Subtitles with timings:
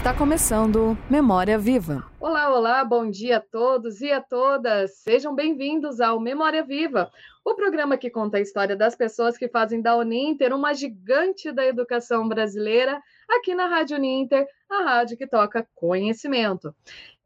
[0.00, 2.10] Está começando Memória Viva.
[2.18, 4.96] Olá, olá, bom dia a todos e a todas.
[5.00, 7.10] Sejam bem-vindos ao Memória Viva,
[7.44, 11.66] o programa que conta a história das pessoas que fazem da Uninter uma gigante da
[11.66, 16.74] educação brasileira, aqui na Rádio Uninter, a rádio que toca conhecimento.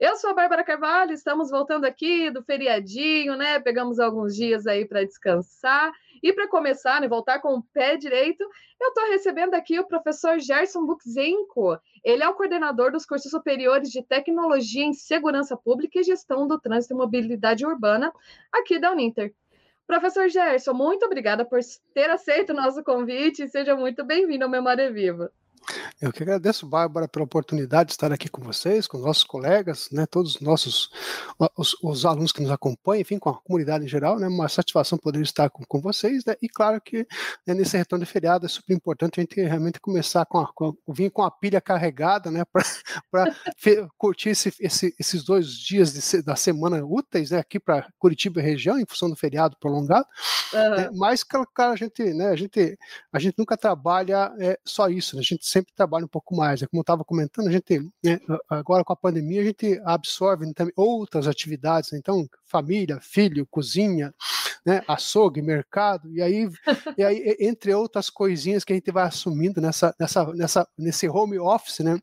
[0.00, 3.60] Eu sou a Bárbara Carvalho, estamos voltando aqui do feriadinho, né?
[3.60, 5.92] Pegamos alguns dias aí para descansar.
[6.24, 8.42] E para começar, né, voltar com o pé direito,
[8.80, 11.78] eu estou recebendo aqui o professor Gerson Buxenko.
[12.02, 16.58] Ele é o coordenador dos cursos superiores de Tecnologia em Segurança Pública e Gestão do
[16.58, 18.10] Trânsito e Mobilidade Urbana
[18.50, 19.34] aqui da Uninter.
[19.86, 21.60] Professor Gerson, muito obrigada por
[21.92, 25.30] ter aceito o nosso convite e seja muito bem-vindo ao Memória Viva.
[26.00, 30.06] Eu que agradeço, Bárbara, pela oportunidade de estar aqui com vocês, com nossos colegas, né,
[30.06, 30.90] todos os nossos
[31.56, 34.98] os, os, alunos que nos acompanham, enfim, com a comunidade em geral, né, uma satisfação
[34.98, 37.06] poder estar com, com vocês, né, e claro que
[37.46, 40.76] né, nesse retorno de feriado é super importante a gente realmente começar com a, com
[40.88, 42.44] vir com a pilha carregada, né,
[43.10, 43.34] para
[43.96, 48.44] curtir esse, esse, esses dois dias de, da semana úteis, né, aqui para Curitiba e
[48.44, 50.06] região, em função do feriado prolongado,
[50.52, 50.70] uhum.
[50.76, 52.78] né, mas, claro, a gente, né, a gente,
[53.12, 56.62] a gente nunca trabalha é, só isso, né, a gente sempre trabalha um pouco mais.
[56.62, 60.52] É como eu estava comentando, a gente, né, agora com a pandemia, a gente absorve
[60.52, 64.12] também outras atividades, né, então, família, filho, cozinha,
[64.64, 66.48] né, açougue, mercado, e aí,
[66.96, 71.38] e aí, entre outras coisinhas que a gente vai assumindo nessa, nessa, nessa, nesse home
[71.38, 72.00] office, né,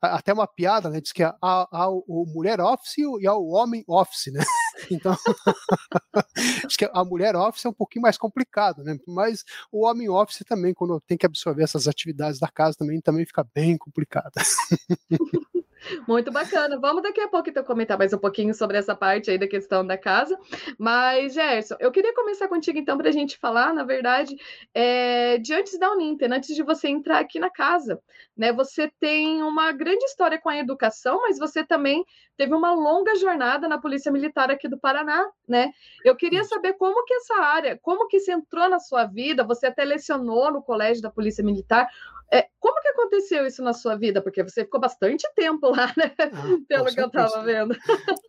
[0.00, 3.84] até uma piada, né, diz que há, há o mulher office e há o homem
[3.88, 4.44] office, né,
[4.90, 5.16] então,
[6.64, 10.44] acho que a mulher office é um pouquinho mais complicado, né, mas o homem office
[10.46, 14.32] também, quando tem que absorver essas atividades da casa, também, também fica bem complicado.
[16.06, 16.78] Muito bacana.
[16.78, 19.86] Vamos daqui a pouco então comentar mais um pouquinho sobre essa parte aí da questão
[19.86, 20.38] da casa.
[20.78, 24.36] Mas, Gerson, eu queria começar contigo então para a gente falar, na verdade,
[24.72, 28.00] é, de antes da Uninter, antes de você entrar aqui na casa.
[28.36, 28.52] Né?
[28.52, 32.04] Você tem uma grande história com a educação, mas você também
[32.36, 35.70] teve uma longa jornada na Polícia Militar aqui do Paraná, né?
[36.04, 39.66] Eu queria saber como que essa área, como que isso entrou na sua vida, você
[39.66, 41.88] até lecionou no colégio da Polícia Militar.
[42.34, 44.20] É, como que aconteceu isso na sua vida?
[44.20, 46.12] Porque você ficou bastante tempo lá, né?
[46.18, 47.76] Ah, Pelo que eu estava vendo.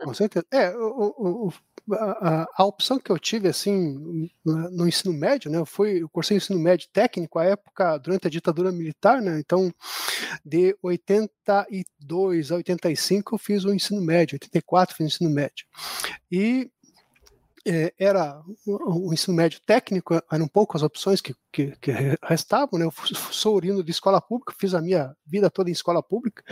[0.04, 0.46] Com certeza.
[0.52, 1.54] É, o, o,
[1.92, 5.58] a, a, opção que eu tive, assim, no ensino médio, né?
[5.58, 9.40] Eu fui, eu cursei ensino médio técnico, à época, durante a ditadura militar, né?
[9.40, 9.74] Então,
[10.46, 15.66] de 82 a 85 eu fiz o ensino médio, 84 fiz o ensino médio.
[16.32, 16.70] E
[17.98, 21.92] era o, ensino médio técnico, eram poucas opções que, que, que
[22.24, 22.86] restavam, né?
[22.86, 22.94] Eu
[23.32, 26.44] sou oriundo de escola pública, fiz a minha vida toda em escola pública,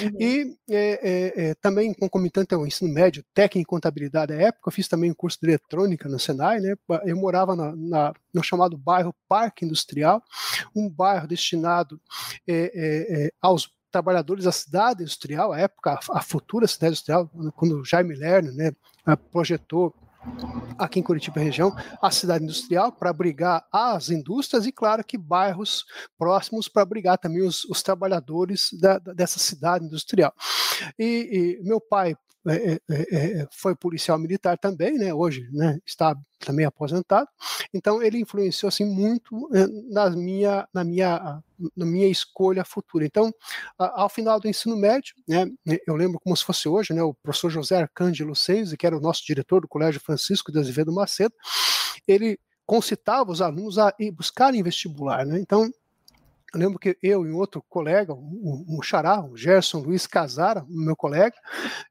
[0.00, 0.10] uhum.
[0.20, 4.88] e é, é, também concomitante ao ensino médio técnico em contabilidade à época, eu fiz
[4.88, 6.74] também um curso de eletrônica no Senai, né?
[7.04, 10.22] Eu morava na, na no chamado bairro Parque Industrial,
[10.74, 12.00] um bairro destinado
[13.40, 18.72] aos trabalhadores da cidade industrial, à época, a, futura cidade industrial, quando Jaime Lerner né,
[19.32, 19.94] projetou
[20.78, 25.84] aqui em Curitiba região, a cidade industrial para abrigar as indústrias e, claro, que bairros
[26.18, 30.34] próximos para abrigar também os, os trabalhadores da, dessa cidade industrial.
[30.98, 32.16] E, e meu pai
[32.46, 35.12] é, é, é, é, foi policial militar também, né?
[35.12, 35.78] Hoje, né?
[35.84, 37.28] Está também aposentado.
[37.74, 41.42] Então ele influenciou assim muito é, na minha na minha
[41.76, 43.04] na minha escolha futura.
[43.06, 43.32] Então,
[43.78, 45.46] ao final do ensino médio, né?
[45.86, 47.02] Eu lembro como se fosse hoje, né?
[47.02, 50.92] O professor José Arcângelo Seis, que era o nosso diretor do Colégio Francisco de Azevedo
[50.92, 51.34] Macedo,
[52.06, 55.38] ele concitava os alunos a buscarem vestibular, né?
[55.40, 55.70] Então
[56.56, 60.96] eu lembro que eu e outro colega, um, um xará, o Gerson Luiz Casara, meu
[60.96, 61.36] colega,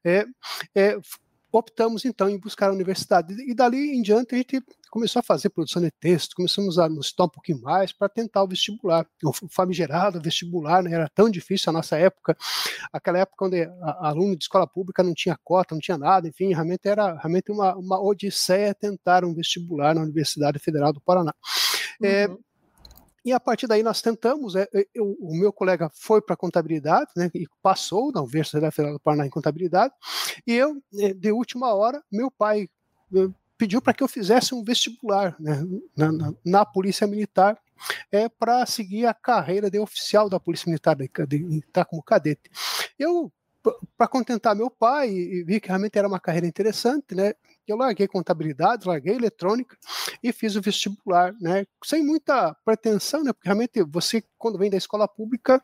[0.04, 0.26] é,
[0.74, 0.98] é,
[1.52, 3.32] optamos então em buscar a universidade.
[3.48, 4.60] E dali em diante a gente
[4.90, 8.42] começou a fazer produção de texto, começamos a nos estudar um pouquinho mais para tentar
[8.42, 9.06] o vestibular.
[9.22, 12.36] O famigerado vestibular né, era tão difícil a nossa época,
[12.92, 16.88] aquela época onde aluno de escola pública não tinha cota, não tinha nada, enfim, realmente
[16.88, 21.32] era realmente uma, uma odisseia tentar um vestibular na Universidade Federal do Paraná.
[22.02, 22.34] É, uhum.
[22.34, 22.45] É,
[23.26, 27.28] e a partir daí nós tentamos, é, eu, o meu colega foi para contabilidade, né,
[27.34, 29.92] e passou na Universidade Federal do Paraná em contabilidade,
[30.46, 32.68] e eu, é, de última hora, meu pai
[33.12, 33.28] é,
[33.58, 35.60] pediu para que eu fizesse um vestibular né,
[35.96, 37.58] na, na, na Polícia Militar
[38.12, 42.48] é para seguir a carreira de oficial da Polícia Militar, estar como cadete.
[42.98, 43.30] Eu,
[43.96, 45.08] para contentar meu pai,
[45.44, 47.34] vi que realmente era uma carreira interessante, né?
[47.72, 49.76] Eu larguei contabilidade, larguei eletrônica
[50.22, 51.66] e fiz o vestibular, né?
[51.84, 53.32] Sem muita pretensão, né?
[53.32, 55.62] Porque realmente você, quando vem da escola pública,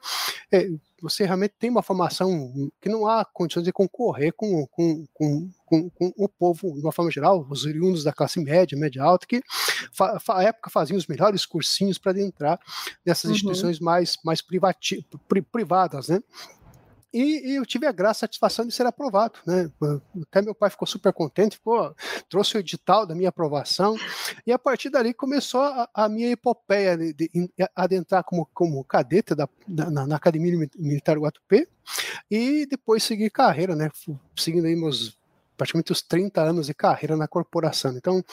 [0.51, 0.69] é,
[1.01, 5.91] você realmente tem uma formação que não há condições de concorrer com, com, com, com,
[5.91, 9.43] com o povo, de uma forma geral, os oriundos da classe média, média alta, que
[10.29, 12.61] à época faziam os melhores cursinhos para entrar
[13.05, 13.33] nessas uhum.
[13.33, 16.23] instituições mais, mais privati, pri, privadas, né?
[17.13, 19.71] E, e, eu tive a graça, a satisfação de ser aprovado, né?
[20.23, 21.95] Até meu pai ficou super contente, ficou,
[22.29, 23.97] trouxe o edital da minha aprovação,
[24.47, 28.85] e a partir dali começou a, a minha epopeia de, de, de, adentrar como, como
[28.85, 31.69] cadete da, na, na Academia Militar Guatupê,
[32.31, 33.91] e depois seguir carreira, né?
[34.37, 35.21] Seguindo aí meus
[35.57, 37.97] praticamente os 30 anos de carreira na corporação.
[37.97, 38.25] Então,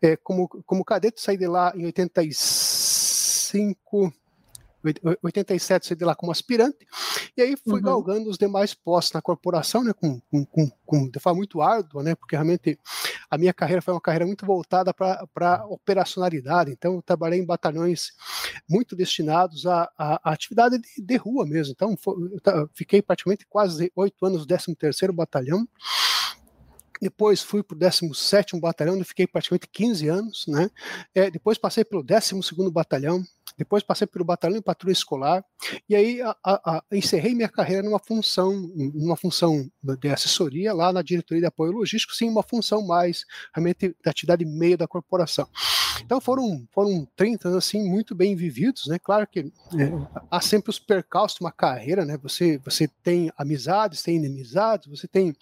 [0.00, 4.12] é, como, como cadete, saí de lá em 85,
[5.22, 6.86] 87 saí de lá como aspirante,
[7.36, 7.82] e aí fui uhum.
[7.82, 12.02] galgando os demais postos na corporação, né, com, com, com, com, de forma muito árdua,
[12.02, 12.78] né, porque realmente
[13.30, 18.12] a minha carreira foi uma carreira muito voltada para operacionalidade, então eu trabalhei em batalhões
[18.68, 22.14] muito destinados à, à, à atividade de, de, rua mesmo, então foi,
[22.46, 25.68] eu fiquei praticamente quase oito anos no 13º Batalhão,
[27.00, 30.70] depois fui para o 17º Batalhão, onde fiquei praticamente 15 anos, né?
[31.14, 33.22] É, depois passei pelo 12º Batalhão,
[33.56, 35.44] depois passei pelo batalhão de patrulha escolar
[35.88, 38.52] e aí a, a, a, encerrei minha carreira numa função,
[38.94, 39.70] numa função
[40.00, 43.24] de assessoria lá na diretoria de apoio logístico, sim, uma função mais
[43.54, 45.48] realmente da atividade meio da corporação.
[46.02, 48.98] Então foram foram 30 anos assim muito bem vividos, né?
[48.98, 49.52] Claro que é,
[50.30, 52.18] há sempre os percalços de uma carreira, né?
[52.18, 55.34] Você você tem amizades, tem inimizades, você tem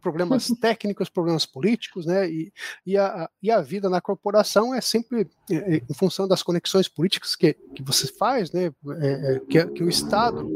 [0.00, 2.28] problemas técnicos, problemas políticos, né?
[2.28, 2.52] E,
[2.86, 6.88] e, a, e a vida na corporação é sempre é, é, em função das conexões
[6.88, 8.70] políticas que que você faz, né,
[9.00, 10.48] é, é, que, que, o Estado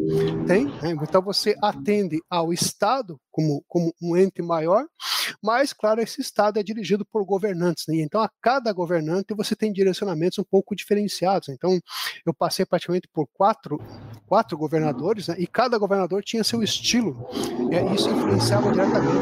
[0.46, 4.84] tem, né, então você atende ao Estado como, como um ente maior,
[5.42, 9.72] mas, claro, esse Estado é dirigido por governantes, né, então a cada governante você tem
[9.72, 11.78] direcionamentos um pouco diferenciados, então
[12.26, 13.80] eu passei praticamente por quatro,
[14.26, 17.26] quatro governadores, né, e cada governador tinha seu estilo,
[17.70, 19.12] e isso influenciava diretamente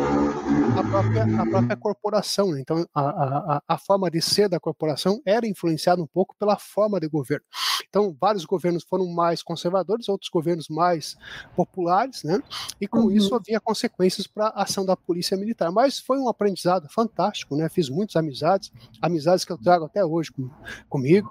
[0.78, 5.20] a própria, a própria corporação, né, então a, a, a forma de ser da corporação
[5.26, 7.44] era influenciada um pouco pela forma de governo.
[7.88, 11.16] Então, vários governos foram mais conservadores, outros governos mais
[11.56, 12.42] populares, né?
[12.80, 13.10] E com uhum.
[13.10, 15.70] isso havia consequências para a ação da polícia militar.
[15.70, 17.68] Mas foi um aprendizado fantástico, né?
[17.68, 20.50] Fiz muitas amizades, amizades que eu trago até hoje com,
[20.88, 21.30] comigo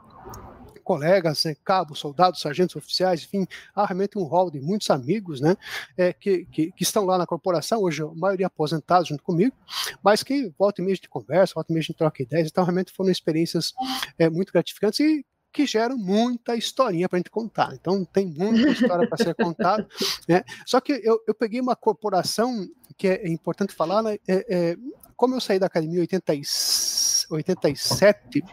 [0.90, 3.45] colegas, né, cabos, soldados, sargentos, oficiais, enfim,
[3.75, 5.56] há realmente um rol de muitos amigos, né,
[5.95, 9.56] é, que, que, que, estão lá na corporação, hoje a maioria aposentados junto comigo,
[10.04, 12.92] mas que volta e meia de conversa, volta e meia de troca ideias, então realmente
[12.92, 13.72] foram experiências
[14.18, 17.74] é, muito gratificantes e que geram muita historinha para a gente contar.
[17.74, 19.88] Então, tem muita história para ser contada.
[20.28, 20.44] Né?
[20.66, 24.18] Só que eu, eu peguei uma corporação que é, é importante falar, né?
[24.28, 24.78] é, é,
[25.16, 28.44] como eu saí da academia em 87,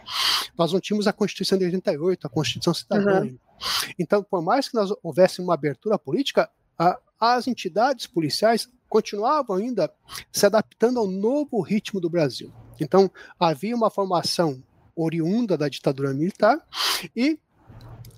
[0.57, 3.23] nós não tínhamos a Constituição de 88, a Constituição Cidadã.
[3.23, 3.39] Uhum.
[3.99, 9.93] Então, por mais que nós houvesse uma abertura política, a, as entidades policiais continuavam ainda
[10.33, 12.53] se adaptando ao novo ritmo do Brasil.
[12.81, 14.63] Então, havia uma formação
[14.97, 16.59] oriunda da ditadura militar,
[17.15, 17.39] e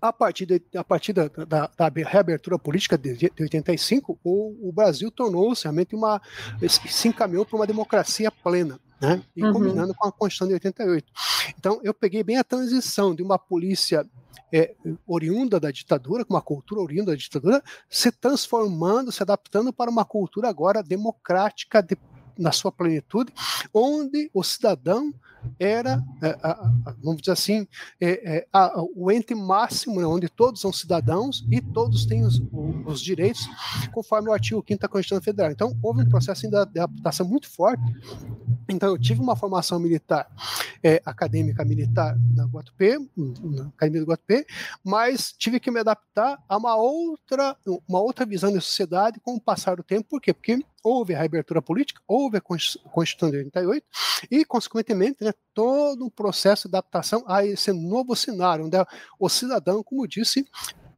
[0.00, 4.72] a partir, de, a partir da, da, da, reabertura política de, de 85, o, o
[4.72, 6.22] Brasil tornou-se realmente uma.
[6.68, 8.80] se encaminhou para uma democracia plena.
[9.00, 9.22] Né?
[9.36, 9.52] E uhum.
[9.52, 11.12] combinando com a Constituição de 88.
[11.56, 14.04] Então, eu peguei bem a transição de uma polícia
[14.52, 14.74] é,
[15.06, 20.04] oriunda da ditadura, com uma cultura oriunda da ditadura, se transformando, se adaptando para uma
[20.04, 21.96] cultura agora democrática, de,
[22.36, 23.32] na sua plenitude,
[23.72, 25.12] onde o cidadão
[25.58, 26.36] era, é,
[27.02, 27.66] vamos dizer assim,
[28.00, 28.46] é, é,
[28.94, 32.40] o ente máximo, né, onde todos são cidadãos e todos têm os,
[32.86, 33.48] os direitos,
[33.92, 35.50] conforme o artigo 5 da Constituição Federal.
[35.50, 37.82] Então, houve um processo de adaptação muito forte.
[38.68, 40.28] Então, eu tive uma formação militar,
[40.82, 44.46] é, acadêmica militar na Guatupê, na Academia do Guatupê,
[44.84, 47.56] mas tive que me adaptar a uma outra,
[47.88, 50.06] uma outra visão da sociedade com o passar do tempo.
[50.08, 50.34] Por quê?
[50.34, 53.86] Porque houve a reabertura política, houve a Constituição de 88
[54.30, 58.76] e, consequentemente, né, todo um processo de adaptação a esse novo cenário, onde
[59.18, 60.46] o cidadão, como disse,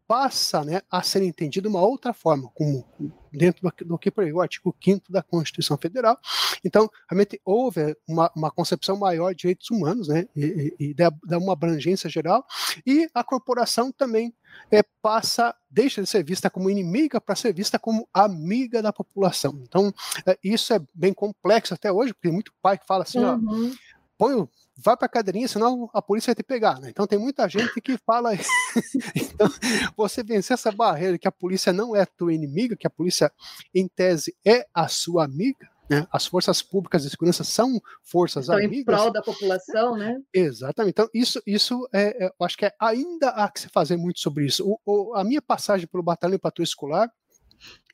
[0.06, 2.84] passa né, a ser entendido de uma outra forma, como
[3.32, 6.18] dentro do, que prevê o artigo 5 da Constituição Federal.
[6.64, 11.38] Então, realmente houve uma, uma concepção maior de direitos humanos, né, e, e, e dá
[11.38, 12.44] uma abrangência geral,
[12.86, 14.34] e a corporação também
[14.70, 19.60] é, passa, deixa de ser vista como inimiga para ser vista como amiga da população.
[19.62, 19.92] Então,
[20.26, 23.70] é, isso é bem complexo até hoje, porque tem muito pai que fala assim, uhum.
[23.70, 23.76] ó,
[24.20, 24.46] põe o
[24.76, 26.78] vai para a cadeirinha, senão a polícia vai te pegar.
[26.78, 26.90] Né?
[26.90, 28.32] Então tem muita gente que fala.
[29.16, 29.48] então,
[29.96, 33.32] você vencer essa barreira que a polícia não é tua inimiga, que a polícia,
[33.74, 35.68] em tese, é a sua amiga.
[35.88, 36.06] Né?
[36.12, 38.78] As forças públicas de segurança são forças então, amigas.
[38.78, 40.20] em prol da população, né?
[40.32, 40.92] Exatamente.
[40.92, 44.20] Então, isso, isso é, é, eu acho que é, ainda há que se fazer muito
[44.20, 44.64] sobre isso.
[44.64, 47.10] O, o, a minha passagem pelo Batalhão de Patrulha Escolar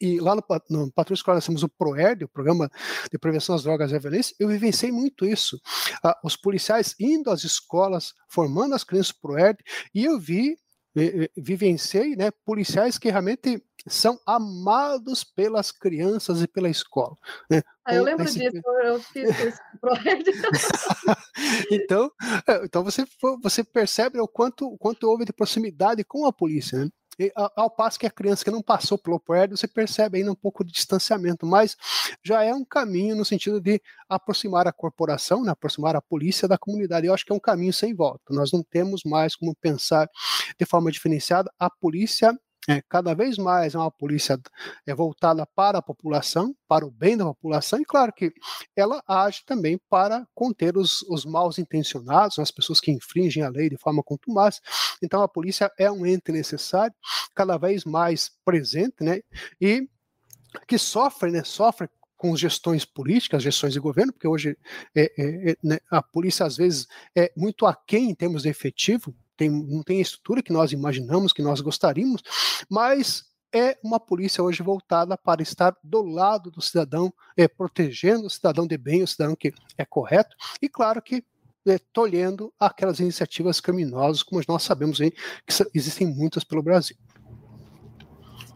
[0.01, 2.71] e lá no, no Patrulha Escolar nós temos o PROERD, o Programa
[3.11, 5.61] de Prevenção às Drogas e à Violência, eu vivenciei muito isso.
[6.03, 9.59] Ah, os policiais indo às escolas, formando as crianças PROERD,
[9.95, 10.57] e eu vi,
[11.37, 17.17] vivenciei né, policiais que realmente são amados pelas crianças e pela escola.
[17.49, 17.63] Né?
[17.85, 18.39] Ah, eu lembro esse...
[18.39, 20.31] disso, eu fiz esse projeto.
[21.71, 22.11] então,
[22.49, 23.05] é, então você,
[23.43, 26.85] você percebe o quanto, o quanto houve de proximidade com a polícia.
[26.85, 26.91] Né?
[27.55, 30.63] Ao passo que a criança que não passou pelo prédio, você percebe ainda um pouco
[30.63, 31.77] de distanciamento, mas
[32.23, 36.59] já é um caminho no sentido de aproximar a corporação, né, aproximar a polícia da
[36.59, 37.07] comunidade.
[37.07, 38.35] Eu acho que é um caminho sem volta.
[38.35, 40.09] Nós não temos mais como pensar
[40.59, 44.39] de forma diferenciada a polícia é, cada vez mais é uma polícia
[44.87, 48.33] é, voltada para a população, para o bem da população, e claro que
[48.75, 53.69] ela age também para conter os, os maus intencionados, as pessoas que infringem a lei
[53.69, 54.61] de forma contumaz.
[55.03, 56.95] Então a polícia é um ente necessário,
[57.35, 59.21] cada vez mais presente, né?
[59.61, 59.89] E
[60.67, 61.45] que sofre, né?
[61.45, 64.57] Sofre com gestões políticas, gestões de governo, porque hoje
[64.95, 69.15] é, é, é, né, a polícia às vezes é muito aquém em termos de efetivo,
[69.37, 72.23] tem, não tem a estrutura que nós imaginamos, que nós gostaríamos,
[72.69, 73.25] mas
[73.55, 78.67] é uma polícia hoje voltada para estar do lado do cidadão, é, protegendo o cidadão
[78.67, 81.25] de bem, o cidadão que é correto, e claro que
[81.67, 86.97] é, tolhendo aquelas iniciativas criminosas, como nós sabemos aí, que existem muitas pelo Brasil.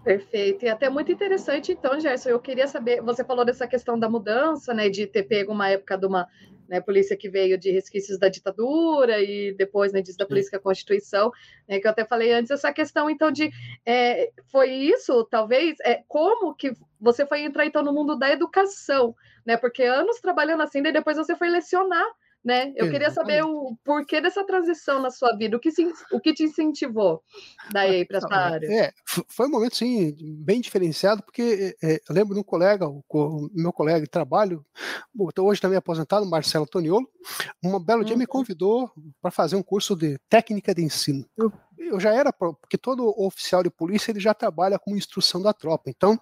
[0.02, 0.64] Perfeito.
[0.64, 4.72] E até muito interessante, então, Gerson, eu queria saber, você falou dessa questão da mudança,
[4.72, 6.26] né, de ter pego uma época de uma
[6.66, 10.60] né, polícia que veio de resquícios da ditadura e depois, né, disso da polícia a
[10.60, 11.30] Constituição,
[11.68, 13.50] né, que eu até falei antes, essa questão, então, de,
[13.84, 19.14] é, foi isso, talvez, é, como que você foi entrar, então, no mundo da educação,
[19.44, 22.06] né, porque anos trabalhando assim, daí depois você foi lecionar,
[22.44, 22.72] né?
[22.74, 26.32] Eu queria saber o porquê dessa transição na sua vida, o que, se, o que
[26.32, 27.22] te incentivou
[27.70, 28.66] daí para essa área?
[28.66, 28.92] É,
[29.28, 33.50] foi um momento, sim, bem diferenciado, porque é, eu lembro de um colega, o, o,
[33.54, 34.64] meu colega de trabalho,
[35.38, 37.08] hoje também aposentado, Marcelo Toniolo,
[37.62, 38.28] um belo dia me uhum.
[38.28, 41.26] convidou para fazer um curso de técnica de ensino.
[41.80, 45.88] Eu já era, porque todo oficial de polícia ele já trabalha com instrução da tropa.
[45.88, 46.18] Então,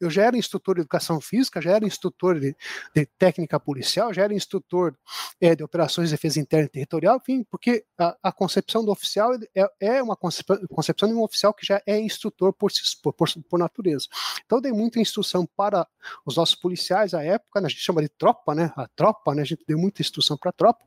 [0.00, 2.56] eu já era instrutor de educação física, já era instrutor de,
[2.94, 4.94] de técnica policial, já era instrutor
[5.40, 9.32] é, de operações de defesa interna e territorial, enfim, porque a, a concepção do oficial
[9.54, 12.70] é, é uma concepção, concepção, de um oficial que já é instrutor por,
[13.02, 14.06] por, por, natureza.
[14.44, 15.86] Então, dei muita instrução para
[16.24, 18.72] os nossos policiais à época, né, a gente chama de tropa, né?
[18.76, 19.42] A tropa, né?
[19.42, 20.84] A gente deu muita instrução para a tropa,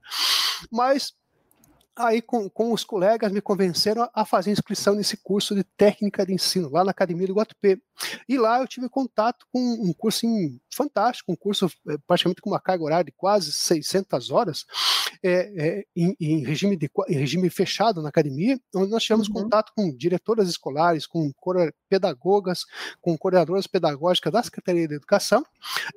[0.71, 1.13] mas
[1.99, 6.33] aí com, com os colegas me convenceram a fazer inscrição nesse curso de técnica de
[6.33, 7.79] ensino lá na Academia do Guatupê.
[8.27, 10.25] E lá eu tive contato com um curso
[10.73, 14.65] fantástico, um curso eh, praticamente com uma carga horária de quase 600 horas,
[15.21, 19.33] é, é, em, em, regime de, em regime fechado na academia, onde nós tivemos uhum.
[19.33, 21.31] contato com diretoras escolares, com
[21.89, 22.65] pedagogas,
[23.01, 25.43] com coordenadoras pedagógicas da Secretaria de Educação,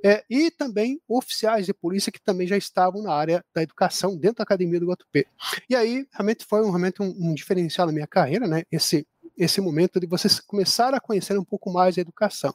[0.05, 4.39] é, e também oficiais de polícia que também já estavam na área da educação dentro
[4.39, 5.27] da Academia do Guatupê.
[5.71, 8.63] E aí, realmente foi um, realmente um, um diferencial na minha carreira, né?
[8.71, 9.07] Esse
[9.37, 12.55] esse momento de vocês começar a conhecer um pouco mais a educação.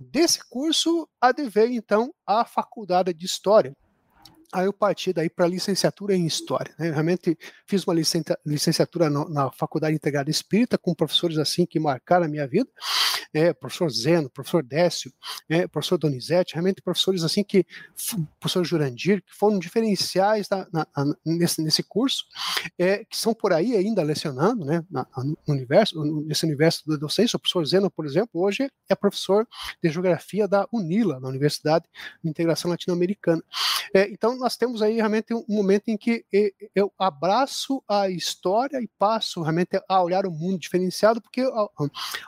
[0.00, 3.74] Desse curso adveio então a faculdade de História.
[4.52, 6.74] Aí eu parti daí para licenciatura em História.
[6.78, 6.90] Né?
[6.90, 7.94] Realmente fiz uma
[8.44, 12.68] licenciatura na Faculdade Integrada Espírita com professores assim que marcaram a minha vida
[13.34, 15.12] é, professor Zeno, professor Décio,
[15.48, 17.66] é, professor Donizete, realmente professores assim que,
[18.38, 20.86] professor Jurandir, que foram diferenciais na, na,
[21.24, 22.24] nesse, nesse curso,
[22.78, 27.36] é, que são por aí ainda lecionando, né, na, no universo, nesse universo da docência.
[27.36, 29.46] O professor Zeno, por exemplo, hoje é professor
[29.82, 31.84] de Geografia da UNILA, na Universidade
[32.22, 33.42] de Integração Latino-Americana.
[33.94, 36.24] É, então, nós temos aí realmente um momento em que
[36.74, 41.42] eu abraço a história e passo realmente a olhar o mundo diferenciado, porque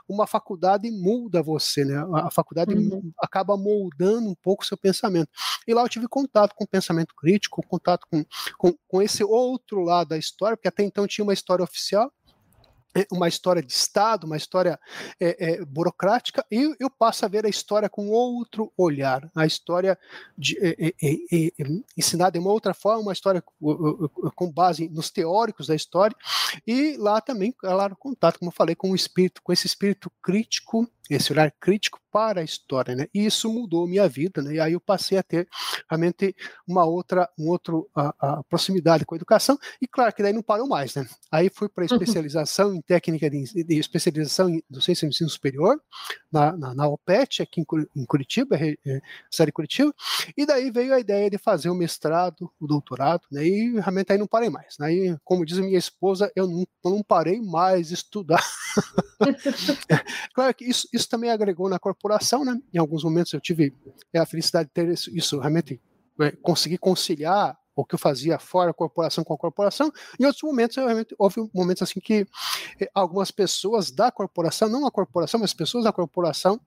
[0.08, 1.96] uma faculdade muda você, né?
[2.14, 3.12] A faculdade uhum.
[3.20, 5.28] acaba moldando um pouco o seu pensamento.
[5.66, 8.24] E lá eu tive contato com o pensamento crítico, contato com,
[8.58, 12.12] com, com esse outro lado da história, porque até então tinha uma história oficial,
[13.10, 14.78] uma história de Estado, uma história
[15.20, 19.98] é, é, burocrática, e eu passo a ver a história com outro olhar, a história
[20.36, 21.16] de, é, é,
[21.58, 21.64] é
[21.96, 23.42] ensinada de uma outra forma, uma história
[24.34, 26.16] com base nos teóricos da história,
[26.66, 30.88] e lá também, claro, contato, como eu falei, com o espírito, com esse espírito crítico
[31.10, 33.08] esse olhar crítico para a história, né?
[33.12, 34.54] E isso mudou minha vida, né?
[34.54, 35.48] E aí eu passei a ter
[35.90, 36.34] realmente
[36.64, 40.42] uma outra, um outro a, a proximidade com a educação e claro que daí não
[40.42, 41.04] parou mais, né?
[41.30, 45.80] Aí fui para especialização em técnica de, de, especialização em docência de ensino superior
[46.30, 49.92] na, na, na OPET aqui em, Curitiba, é, é, cidade de Curitiba,
[50.36, 53.44] e daí veio a ideia de fazer o mestrado, o doutorado, né?
[53.44, 54.78] E realmente aí não parei mais.
[54.78, 54.86] Né?
[54.86, 58.44] Aí, como diz minha esposa, eu não, eu não parei mais de estudar.
[60.32, 62.60] claro que isso, isso também agregou na corporação, né?
[62.72, 63.74] Em alguns momentos eu tive
[64.12, 65.80] é, a felicidade de ter isso, isso realmente
[66.20, 69.92] é, conseguir conciliar o que eu fazia fora a corporação com a corporação.
[70.18, 72.24] Em outros momentos, realmente, houve momentos assim que
[72.80, 76.60] eh, algumas pessoas da corporação, não a corporação, mas pessoas da corporação,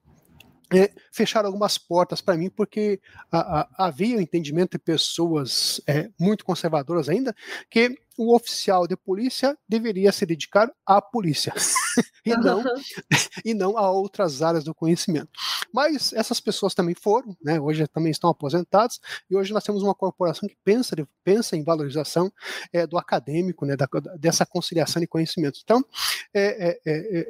[0.73, 2.99] é, fecharam algumas portas para mim, porque
[3.31, 7.35] a, a, havia o entendimento de pessoas é, muito conservadoras ainda,
[7.69, 11.53] que o oficial de polícia deveria se dedicar à polícia
[12.25, 12.63] e, não,
[13.45, 15.29] e não a outras áreas do conhecimento.
[15.71, 19.93] Mas essas pessoas também foram, né, hoje também estão aposentadas, e hoje nós temos uma
[19.93, 22.31] corporação que pensa, pensa em valorização
[22.73, 25.61] é, do acadêmico, né, da, dessa conciliação de conhecimentos.
[25.63, 25.85] Então,
[26.33, 27.27] é, é, é,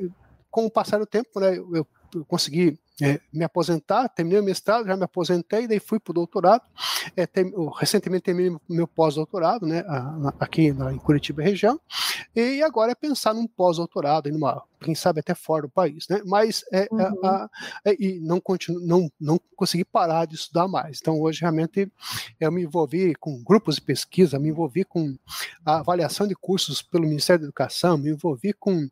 [0.49, 4.87] com o passar do tempo, né, eu, eu consegui é, me aposentar, terminei o mestrado,
[4.87, 6.63] já me aposentei, daí fui para o doutorado.
[7.15, 9.83] É, tem, recentemente terminei meu pós-doutorado, né,
[10.39, 11.79] aqui na, em Curitiba região,
[12.39, 14.29] e agora é pensar num pós-doutorado,
[14.79, 16.21] quem sabe até fora do país, né?
[16.25, 17.25] Mas é, é uhum.
[17.25, 17.49] a,
[17.83, 20.99] é, e não continuo, não, não consegui parar de estudar mais.
[21.01, 21.91] Então hoje realmente
[22.39, 25.17] eu me envolvi com grupos de pesquisa, me envolvi com
[25.65, 28.87] a avaliação de cursos pelo Ministério da Educação, me envolvi com,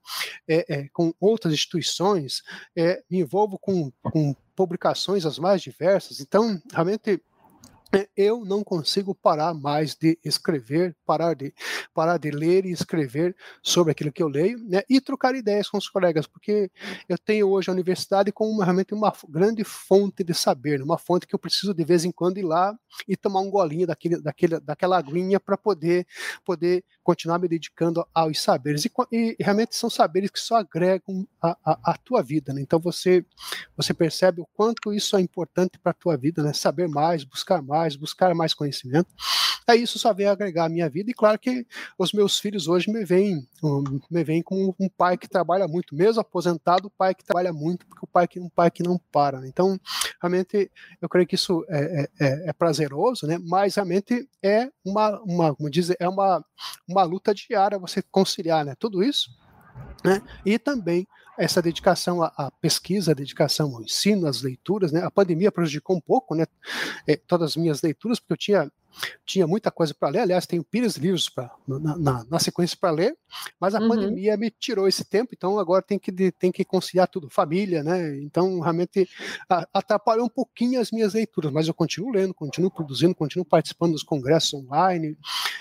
[0.47, 2.41] é, é com outras instituições,
[2.75, 6.19] é, me envolvo com com publicações as mais diversas.
[6.19, 7.21] Então, realmente
[8.15, 11.53] eu não consigo parar mais de escrever, parar de,
[11.93, 15.77] parar de ler e escrever sobre aquilo que eu leio, né, e trocar ideias com
[15.77, 16.71] os colegas, porque
[17.07, 21.35] eu tenho hoje a universidade como realmente uma grande fonte de saber, uma fonte que
[21.35, 24.97] eu preciso de vez em quando ir lá e tomar um golinho daquele, daquele, daquela
[24.97, 26.07] aguinha para poder,
[26.43, 28.83] poder continuar me dedicando aos saberes.
[28.85, 32.51] E, e, realmente são saberes que só agregam a, a, a tua vida.
[32.51, 32.61] Né?
[32.61, 33.23] Então você,
[33.77, 36.51] você percebe o quanto isso é importante para a tua vida, né?
[36.51, 39.07] saber mais, buscar mais mais, buscar mais conhecimento.
[39.67, 41.65] É isso só vem agregar a minha vida, e claro que
[41.97, 43.47] os meus filhos hoje me veem,
[44.11, 47.85] me veem como um pai que trabalha muito, mesmo aposentado, o pai que trabalha muito,
[47.87, 49.39] porque o pai que um pai que não para.
[49.39, 49.47] Né?
[49.47, 49.79] Então,
[50.21, 53.39] realmente, eu creio que isso é, é, é, é prazeroso, né?
[53.39, 56.45] mas realmente é uma, uma como diz, é uma,
[56.87, 58.75] uma luta diária você conciliar né?
[58.77, 59.29] tudo isso
[60.05, 60.21] né?
[60.45, 65.01] E também essa dedicação à, à, pesquisa, a dedicação ao ensino, às leituras, né?
[65.03, 66.45] A pandemia prejudicou um pouco, né?
[67.07, 68.71] É, todas as minhas leituras, porque eu tinha
[69.25, 72.91] tinha muita coisa para ler, aliás, tenho de livros pra, na, na, na sequência para
[72.91, 73.17] ler,
[73.59, 73.89] mas a uhum.
[73.89, 78.17] pandemia me tirou esse tempo, então agora tem que, tem que conciliar tudo, família, né?
[78.19, 79.09] Então, realmente
[79.73, 84.03] atrapalhou um pouquinho as minhas leituras, mas eu continuo lendo, continuo produzindo, continuo participando dos
[84.03, 85.17] congressos online,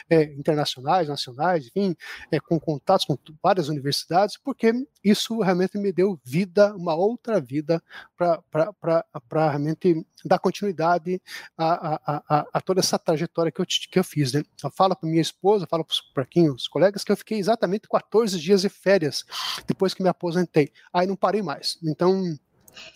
[0.08, 1.96] é, internacionais, nacionais, enfim,
[2.30, 7.82] é, com contatos com várias universidades, porque isso realmente me deu vida, uma outra vida,
[8.16, 11.20] para realmente dar continuidade
[11.56, 14.32] a, a, a, a toda essa trajetória trajetória que eu, que eu fiz.
[14.32, 14.42] Né?
[14.62, 18.38] Eu falo para minha esposa, falo para quem os colegas que eu fiquei exatamente 14
[18.38, 19.24] dias de férias
[19.66, 20.70] depois que me aposentei.
[20.92, 21.78] Aí não parei mais.
[21.82, 22.22] Então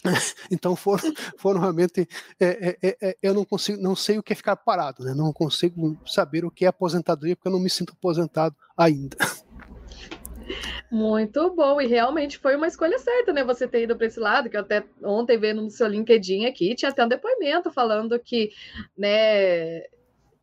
[0.50, 2.08] então foram, foram realmente
[2.40, 5.14] é, é, é, é, eu não consigo não sei o que é ficar parado né
[5.14, 9.16] não consigo saber o que é aposentadoria porque eu não me sinto aposentado ainda
[10.90, 13.44] Muito bom, e realmente foi uma escolha certa, né?
[13.44, 16.74] Você ter ido para esse lado, que eu até ontem vendo no seu LinkedIn aqui,
[16.74, 18.50] tinha até um depoimento falando que,
[18.96, 19.80] né,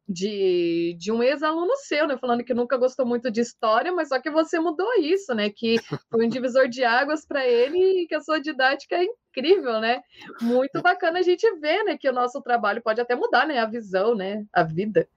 [0.08, 2.18] de, de um ex-aluno seu, né?
[2.18, 5.50] Falando que nunca gostou muito de história, mas só que você mudou isso, né?
[5.50, 5.78] Que
[6.10, 10.02] foi um divisor de águas para ele e que a sua didática é incrível, né?
[10.41, 11.98] Muito bacana a gente ver, né?
[11.98, 13.60] Que o nosso trabalho pode até mudar, né?
[13.60, 14.46] A visão, né?
[14.54, 15.08] A vida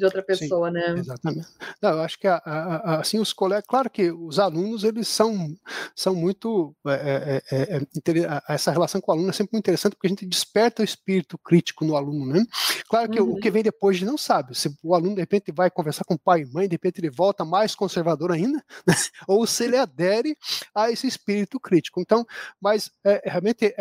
[0.00, 0.98] de outra pessoa, Sim, né?
[0.98, 1.46] Exatamente.
[1.80, 5.06] Não, eu acho que a, a, a, assim os colegas, claro que os alunos eles
[5.06, 5.54] são
[5.94, 9.94] são muito é, é, é, é essa relação com o aluno é sempre muito interessante
[9.94, 12.44] porque a gente desperta o espírito crítico no aluno, né?
[12.88, 13.32] Claro que uhum.
[13.32, 14.56] o que vem depois a gente não sabe.
[14.56, 17.10] Se o aluno de repente vai conversar com o pai e mãe, de repente ele
[17.10, 18.94] volta mais conservador ainda, né?
[19.28, 20.36] ou se ele adere
[20.74, 22.00] a esse espírito crítico.
[22.00, 22.26] Então,
[22.60, 23.74] mas é, realmente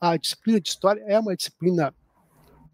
[0.00, 1.94] a disciplina de história é uma disciplina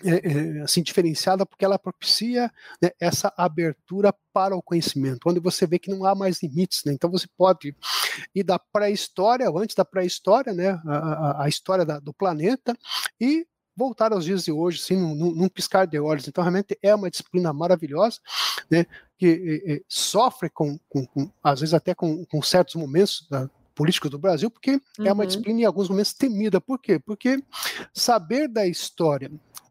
[0.05, 5.67] é, é, assim diferenciada porque ela propicia né, essa abertura para o conhecimento, onde você
[5.67, 6.93] vê que não há mais limites, né?
[6.93, 7.75] então você pode
[8.35, 12.77] ir da pré-história, ou antes da pré-história, né, a, a, história da, do planeta,
[13.21, 16.29] e voltar aos dias de hoje, assim, num, num, piscar de olhos.
[16.29, 18.19] Então, realmente é uma disciplina maravilhosa,
[18.71, 18.87] né,
[19.19, 23.49] que é, sofre com, com, com, às vezes até com, com certos momentos da,
[23.81, 25.07] políticos do Brasil, porque uhum.
[25.07, 25.27] é uma uhum.
[25.27, 26.61] disciplina em alguns momentos temida.
[26.61, 26.99] Por quê?
[26.99, 27.43] Porque
[27.95, 29.31] saber da história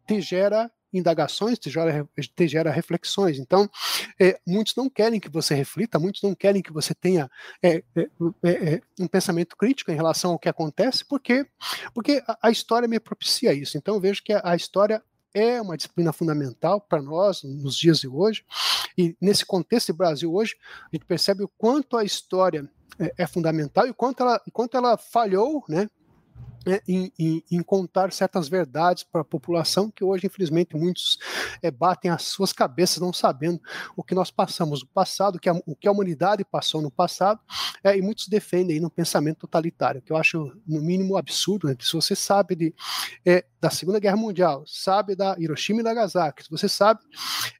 [0.09, 3.37] te gera indagações, te gera, te gera reflexões.
[3.37, 3.69] Então,
[4.19, 7.29] é, muitos não querem que você reflita, muitos não querem que você tenha
[7.61, 8.09] é, é,
[8.43, 11.45] é, é um pensamento crítico em relação ao que acontece, porque,
[11.93, 13.77] porque a, a história me propicia isso.
[13.77, 17.99] Então, eu vejo que a, a história é uma disciplina fundamental para nós nos dias
[17.99, 18.43] de hoje,
[18.97, 20.55] e nesse contexto de Brasil hoje,
[20.91, 22.67] a gente percebe o quanto a história
[22.99, 25.87] é, é fundamental e quanto ela, quanto ela falhou, né?
[26.65, 31.17] Né, em, em, em, contar certas verdades para a população que hoje, infelizmente, muitos
[31.61, 33.61] é, batem as suas cabeças não sabendo
[33.95, 36.91] o que nós passamos no passado, o que a, o que a humanidade passou no
[36.91, 37.39] passado,
[37.83, 41.67] é, e muitos defendem aí no pensamento totalitário, que eu acho, no mínimo, absurdo.
[41.67, 41.75] Né?
[41.79, 42.75] Se você sabe de,
[43.25, 47.01] é, da Segunda Guerra Mundial, sabe da Hiroshima e Nagasaki, se você sabe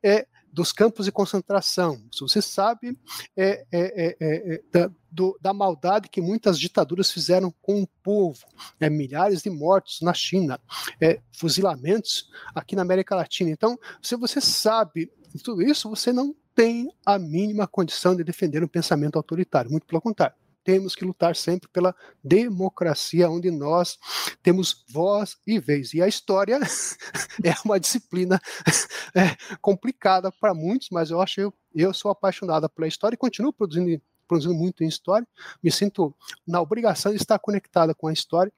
[0.03, 0.27] é,
[0.59, 2.99] dos campos de concentração, se você sabe
[3.37, 7.87] é, é, é, é, é da, do, da, maldade que muitas ditaduras fizeram com o
[8.03, 8.45] povo,
[8.77, 10.59] né, milhares de mortos na China,
[10.99, 13.49] é, fuzilamentos aqui na América Latina.
[13.49, 18.61] Então, se você sabe de tudo isso, você não tem a mínima condição de defender
[18.61, 20.35] um pensamento autoritário, muito pelo contrário
[20.69, 23.97] temos que lutar sempre pela democracia, onde nós
[24.43, 25.95] temos voz e vez.
[25.95, 26.59] E a história
[27.43, 28.39] é uma disciplina
[29.15, 33.51] é, complicada para muitos, mas eu acho eu, eu sou apaixonada pela história e continuo
[33.51, 35.27] produzindo, produzindo muito em história.
[35.63, 38.53] Me sinto na obrigação de estar conectada com a história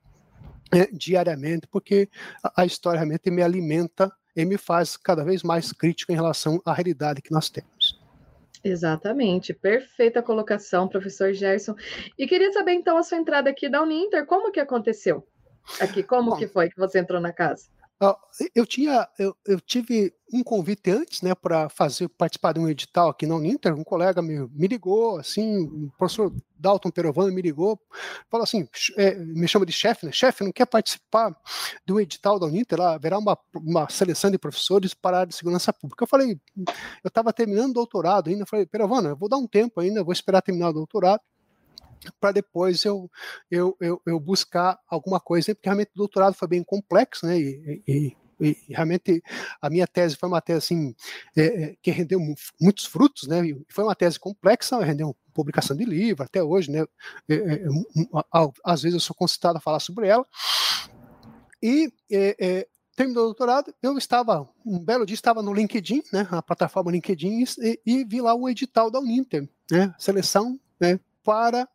[0.69, 2.09] é, diariamente, porque
[2.43, 6.61] a, a história realmente me alimenta e me faz cada vez mais crítico em relação
[6.65, 8.00] à realidade que nós temos.
[8.63, 11.75] Exatamente, perfeita colocação, professor Gerson.
[12.17, 15.27] E queria saber então a sua entrada aqui da Uninter, como que aconteceu?
[15.79, 17.69] Aqui, como Bom, que foi que você entrou na casa?
[18.55, 23.09] Eu tinha, eu, eu tive um convite antes, né, para fazer participar de um edital
[23.09, 23.75] aqui na Uninter.
[23.75, 27.79] Um colega me, me ligou, assim, o professor Dalton Perovano me ligou,
[28.27, 30.11] falou assim, é, me chama de chefe, né?
[30.11, 31.35] Chefe, não quer participar
[31.85, 32.79] do edital da Uninter?
[32.79, 36.03] Lá haverá uma, uma seleção de professores para a área de segurança pública.
[36.03, 39.79] Eu falei, eu estava terminando o doutorado ainda, falei, Perovano, eu vou dar um tempo
[39.79, 41.21] ainda, vou esperar terminar o doutorado
[42.19, 43.09] para depois eu,
[43.49, 47.39] eu, eu, eu, buscar alguma coisa, porque realmente o doutorado foi bem complexo, né?
[47.39, 49.21] E, e, e realmente
[49.61, 50.95] a minha tese foi uma tese assim,
[51.35, 52.19] é, é que rendeu
[52.59, 53.41] muitos frutos, né?
[53.69, 56.85] Foi uma tese complexa, rendeu publicação de livro até hoje, né?
[57.29, 57.67] É, é, é
[58.63, 60.25] às vezes eu sou consultado a falar sobre ela.
[61.61, 66.41] E é, terminou o doutorado, eu estava, um belo dia, estava no LinkedIn, né, a
[66.41, 71.67] plataforma LinkedIn, e, e vi lá o edital da Uninter, né, seleção né, para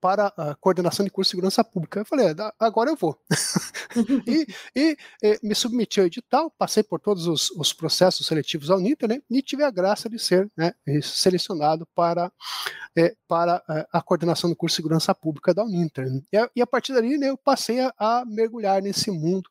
[0.00, 2.00] para a coordenação de curso de segurança pública.
[2.00, 3.18] Eu falei, é, agora eu vou.
[4.26, 8.78] e, e, e, me submeti ao edital, passei por todos os, os processos seletivos ao
[8.78, 12.32] Uninter, né, e tive a graça de ser né, selecionado para,
[12.96, 16.06] é, para a coordenação do curso de segurança pública da Uninter.
[16.32, 19.48] E a, e a partir dali né, eu passei a, a mergulhar nesse mundo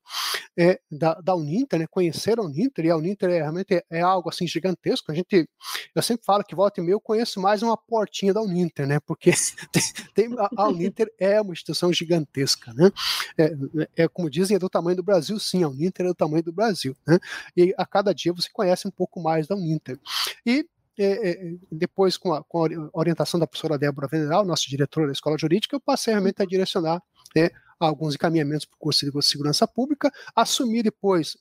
[0.58, 4.02] é, da, da Uninter, né, conhecer a Uninter, e a Uninter é, realmente é, é,
[4.02, 5.12] algo assim gigantesco.
[5.12, 5.48] A gente,
[5.96, 9.00] eu sempre falo que volta e meia eu conheço mais uma portinha da Uninter, né,
[9.00, 9.32] porque
[9.72, 9.83] tem,
[10.14, 12.92] tem, a, a Uninter é uma instituição gigantesca, né,
[13.38, 13.56] é,
[13.96, 16.52] é, como dizem, é do tamanho do Brasil, sim, a Uninter é do tamanho do
[16.52, 17.20] Brasil, né,
[17.56, 20.00] e a cada dia você conhece um pouco mais da Uninter.
[20.46, 20.66] E
[20.98, 25.14] é, é, depois, com a, com a, orientação da professora Débora Veneral, nossa diretora da
[25.14, 27.02] Escola Jurídica, eu passei realmente a direcionar
[27.36, 31.36] né, alguns encaminhamentos para o curso de segurança pública, assumi depois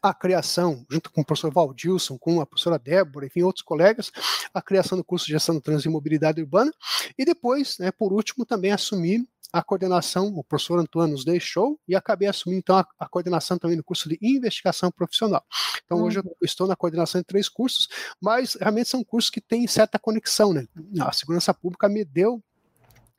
[0.00, 4.10] a criação, junto com o professor Valdilson, com a professora Débora, enfim, outros colegas,
[4.52, 6.72] a criação do curso de gestão do trânsito e mobilidade urbana,
[7.18, 11.94] e depois, né, por último, também assumi a coordenação, o professor Antônio nos deixou, e
[11.94, 15.44] acabei assumindo então a, a coordenação também do curso de investigação profissional.
[15.84, 16.04] Então uhum.
[16.04, 17.86] hoje eu estou na coordenação de três cursos,
[18.20, 20.66] mas realmente são cursos que têm certa conexão, né?
[21.00, 22.42] A segurança pública me deu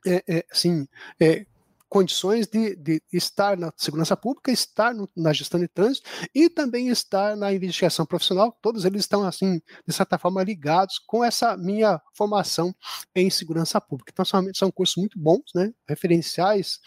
[0.04, 0.88] é, é, assim,
[1.20, 1.46] é,
[1.94, 6.88] condições de, de estar na segurança pública, estar no, na gestão de trânsito e também
[6.88, 8.58] estar na investigação profissional.
[8.60, 12.74] Todos eles estão, assim, de certa forma, ligados com essa minha formação
[13.14, 14.10] em segurança pública.
[14.12, 16.80] Então, são, são cursos muito bons, né, referenciais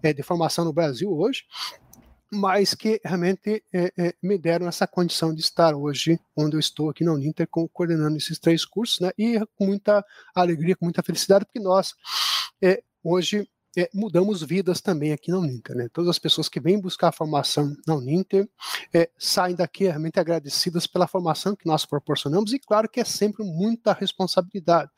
[0.00, 1.42] é, de formação no Brasil hoje,
[2.32, 6.88] mas que realmente é, é, me deram essa condição de estar hoje onde eu estou
[6.88, 11.46] aqui na Uninter, coordenando esses três cursos, né, e com muita alegria, com muita felicidade,
[11.46, 11.94] porque nós
[12.62, 13.44] é, hoje
[13.76, 15.76] é, mudamos vidas também aqui na Uninter.
[15.76, 15.88] Né?
[15.92, 18.48] Todas as pessoas que vêm buscar a formação na Uninter
[18.92, 23.44] é, saem daqui realmente agradecidas pela formação que nós proporcionamos, e claro que é sempre
[23.44, 24.90] muita responsabilidade,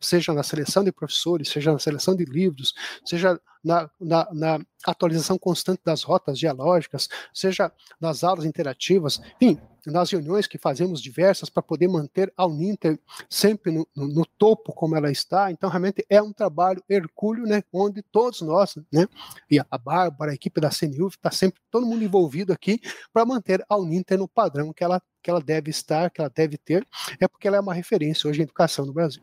[0.00, 5.38] seja na seleção de professores, seja na seleção de livros, seja na, na, na, atualização
[5.38, 7.70] constante das rotas dialógicas, seja
[8.00, 13.72] nas aulas interativas, enfim, nas reuniões que fazemos diversas para poder manter a Uninter sempre
[13.72, 15.50] no, no, no, topo como ela está.
[15.50, 19.06] Então, realmente é um trabalho hercúleo, né, onde todos nós, né,
[19.50, 22.80] e a Bárbara, a equipe da CNU, está sempre todo mundo envolvido aqui
[23.12, 26.56] para manter a Uninter no padrão que ela, que ela deve estar, que ela deve
[26.56, 26.86] ter,
[27.20, 29.22] é porque ela é uma referência hoje em educação no Brasil.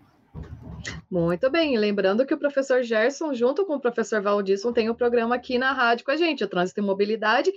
[1.09, 4.95] Muito bem, lembrando que o professor Gerson, junto com o professor Valdisson, tem o um
[4.95, 7.51] programa aqui na rádio com a gente, o Trânsito e Mobilidade,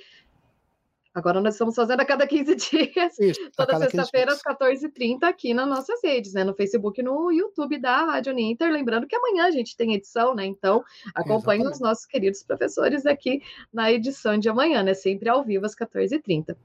[1.13, 5.67] Agora nós estamos fazendo a cada 15 dias, Isso, toda sexta-feira às 14h30 aqui nas
[5.67, 6.45] nossas redes, né?
[6.45, 8.71] No Facebook e no YouTube da Rádio Uninter.
[8.71, 10.47] Lembrando que amanhã a gente tem edição, né?
[10.47, 13.43] Então acompanhe os nossos queridos professores aqui
[13.73, 14.95] na edição de amanhã, né?
[14.95, 16.57] Sempre ao vivo às 14h30.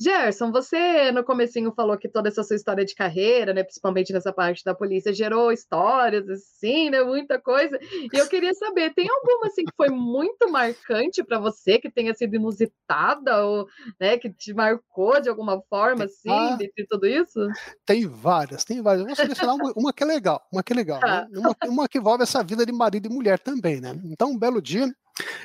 [0.00, 3.62] Gerson, você no comecinho falou que toda essa sua história de carreira, né?
[3.62, 7.02] Principalmente nessa parte da polícia, gerou histórias, assim, né?
[7.02, 7.78] Muita coisa.
[8.12, 12.14] E eu queria saber, tem alguma assim que foi muito marcante para você, que tenha
[12.14, 17.38] sido inusitada ou né, que te marcou de alguma forma, assim, ah, dentre tudo isso?
[17.84, 19.06] Tem várias, tem várias.
[19.06, 21.26] vou selecionar uma, uma, que é legal, uma que é legal, né?
[21.34, 23.98] uma, uma, que envolve essa vida de marido e mulher também, né?
[24.04, 24.92] Então, um belo dia,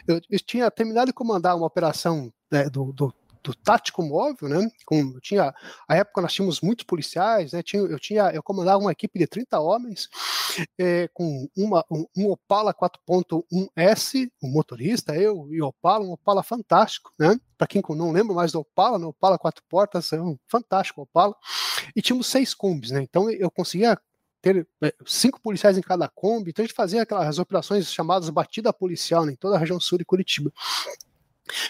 [0.07, 3.13] eu, eu tinha terminado de comandar uma operação né, do, do
[3.45, 4.67] do tático móvel, né?
[4.85, 5.53] Com, tinha,
[5.87, 7.61] a época nós tínhamos muitos policiais, né?
[7.61, 10.09] Tinha, eu tinha, eu comandava uma equipe de 30 homens,
[10.79, 16.41] é, com uma, um, um Opala 4.1S, o um motorista, eu e Opala, um Opala
[16.41, 17.39] fantástico, né?
[17.55, 19.09] Para quem não lembra mais do Opala, no né?
[19.09, 21.35] Opala quatro portas, é um fantástico Opala.
[21.95, 23.01] E tínhamos seis combis, né?
[23.03, 23.95] Então eu conseguia
[24.41, 28.71] ter é, cinco policiais em cada Kombi, então a gente fazia aquelas operações chamadas batida
[28.73, 30.51] policial né, em toda a região sul de Curitiba.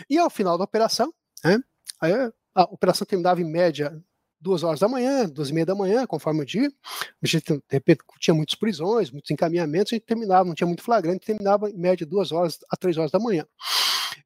[0.09, 1.13] E ao final da operação,
[1.45, 1.63] né?
[2.01, 2.11] Aí
[2.53, 4.03] a operação terminava em média
[4.39, 6.71] duas horas da manhã, duas e meia da manhã, conforme o dia.
[7.23, 10.83] A gente, de repente, tinha muitas prisões, muitos encaminhamentos, a gente terminava, não tinha muito
[10.83, 13.45] flagrante, terminava em média duas horas a três horas da manhã.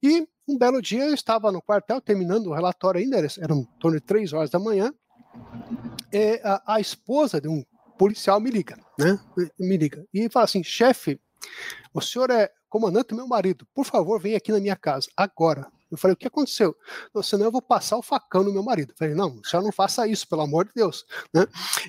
[0.02, 3.66] E um belo dia eu estava no quartel, terminando o relatório ainda, era, era em
[3.80, 4.94] torno de três horas da manhã,
[6.12, 7.64] e a, a esposa de um
[7.98, 9.20] policial me liga, né?
[9.60, 10.06] Me liga.
[10.14, 11.20] E fala assim, chefe,
[11.94, 15.68] o senhor é comandante do meu marido, por favor, vem aqui na minha casa, agora.
[15.92, 16.76] Eu falei, o que aconteceu?
[17.14, 18.92] Não, senão eu vou passar o facão no meu marido.
[18.92, 21.06] Eu falei, não, senhor não faça isso, pelo amor de Deus.
[21.34, 21.46] Né?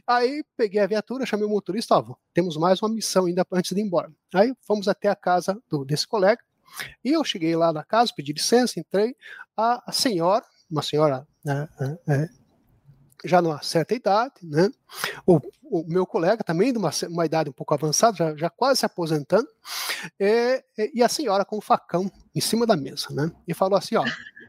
[0.06, 3.80] Aí peguei a viatura, chamei o motorista, ó, temos mais uma missão ainda antes de
[3.80, 4.10] ir embora.
[4.34, 6.42] Aí fomos até a casa do, desse colega,
[7.04, 9.14] e eu cheguei lá na casa, pedi licença, entrei,
[9.56, 11.68] a, a senhora, uma senhora né,
[12.08, 12.28] é,
[13.24, 14.70] já numa certa idade, né?
[15.26, 18.80] O, o meu colega também de uma, uma idade um pouco avançada, já, já quase
[18.80, 19.48] se aposentando,
[20.18, 23.30] é, é, e a senhora com o facão em cima da mesa, né?
[23.46, 24.04] E falou assim, ó,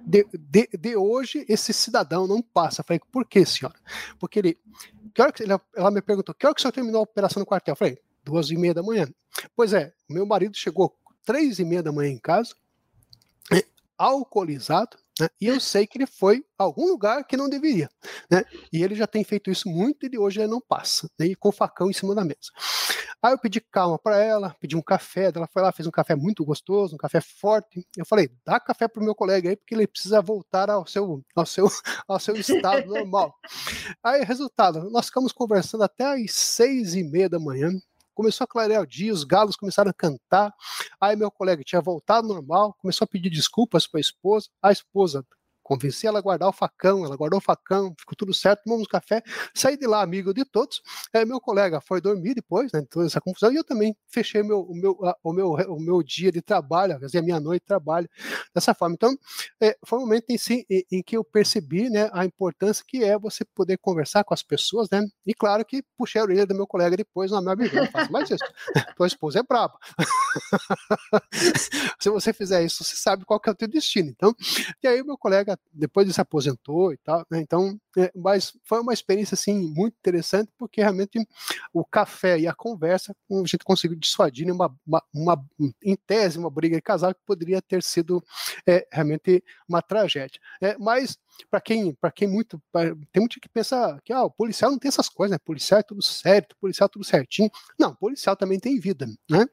[0.05, 2.81] de, de, de hoje esse cidadão não passa.
[2.81, 3.77] Eu falei, por que, senhora?
[4.19, 4.57] Porque ele,
[5.13, 7.39] que hora que ela, ela me perguntou, que hora que o senhor terminou a operação
[7.39, 7.73] no quartel?
[7.73, 9.07] Eu falei, duas e meia da manhã.
[9.55, 12.55] Pois é, meu marido chegou três e meia da manhã em casa,
[13.51, 13.63] é,
[13.97, 15.29] alcoolizado, né?
[15.39, 17.88] E eu sei que ele foi a algum lugar que não deveria.
[18.29, 18.43] Né?
[18.73, 21.27] E ele já tem feito isso muito e hoje ele não passa, né?
[21.27, 22.49] e com o facão em cima da mesa.
[23.21, 26.15] Aí eu pedi calma para ela, pedi um café, ela foi lá, fez um café
[26.15, 27.86] muito gostoso, um café forte.
[27.95, 31.45] Eu falei, dá café pro meu colega aí, porque ele precisa voltar ao seu, ao
[31.45, 31.67] seu,
[32.07, 33.36] ao seu estado normal.
[34.03, 37.69] Aí, resultado, nós ficamos conversando até às seis e meia da manhã,
[38.13, 40.54] começou a clarear o dia, os galos começaram a cantar.
[41.00, 44.50] Aí meu colega tinha voltado normal, começou a pedir desculpas para a esposa.
[44.62, 45.26] A esposa
[45.71, 49.23] Convenci ela a guardar o facão, ela guardou o facão, ficou tudo certo, tomamos café,
[49.55, 50.81] saí de lá amigo de todos.
[51.13, 54.63] É, meu colega foi dormir depois, né, toda essa confusão, e eu também fechei meu,
[54.63, 57.67] o, meu, o, meu, o meu dia de trabalho, quer dizer, a minha noite de
[57.67, 58.10] trabalho
[58.53, 58.95] dessa forma.
[58.95, 59.17] Então,
[59.62, 63.01] é, foi um momento em, si, em, em, que eu percebi né, a importância que
[63.01, 65.01] é você poder conversar com as pessoas, né?
[65.25, 68.29] E claro que puxei a orelha do meu colega depois, meu amigo, não faço mais
[68.29, 68.43] isso.
[68.97, 69.79] Tua esposa é braba.
[71.97, 74.10] Se você fizer isso, você sabe qual que é o teu destino.
[74.10, 74.36] Então,
[74.84, 77.39] e aí meu colega depois ele se aposentou e tal, né?
[77.39, 81.26] Então, é, mas foi uma experiência assim muito interessante porque realmente
[81.74, 85.45] o café e a conversa a gente conseguiu dissuadir né, uma, uma, uma
[85.84, 88.24] em tese uma briga de casal que poderia ter sido
[88.67, 90.39] é, realmente uma tragédia.
[90.62, 91.17] É, mas
[91.50, 94.80] para quem para quem muito pra, tem muito que pensar que ah, o policial não
[94.80, 95.39] tem essas coisas, né?
[95.43, 97.50] Policial é tudo certo, policial é tudo certinho.
[97.80, 99.45] Não, policial também tem vida, né?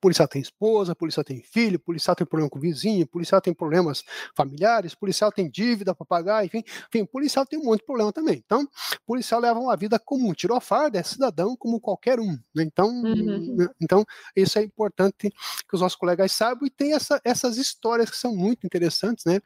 [0.00, 4.04] Policial tem esposa, policial tem filho, policial tem problema com o vizinho, policial tem problemas
[4.36, 8.40] familiares, policial tem dívida para pagar, enfim, enfim, policial tem um monte de problema também.
[8.44, 8.66] Então,
[9.04, 12.38] policial leva uma vida comum, tirou a farda, é cidadão como qualquer um.
[12.54, 12.62] Né?
[12.62, 13.56] Então, uhum.
[13.56, 13.68] Né?
[13.80, 14.04] então,
[14.36, 18.34] isso é importante que os nossos colegas saibam e tem essa, essas histórias que são
[18.34, 19.40] muito interessantes, né?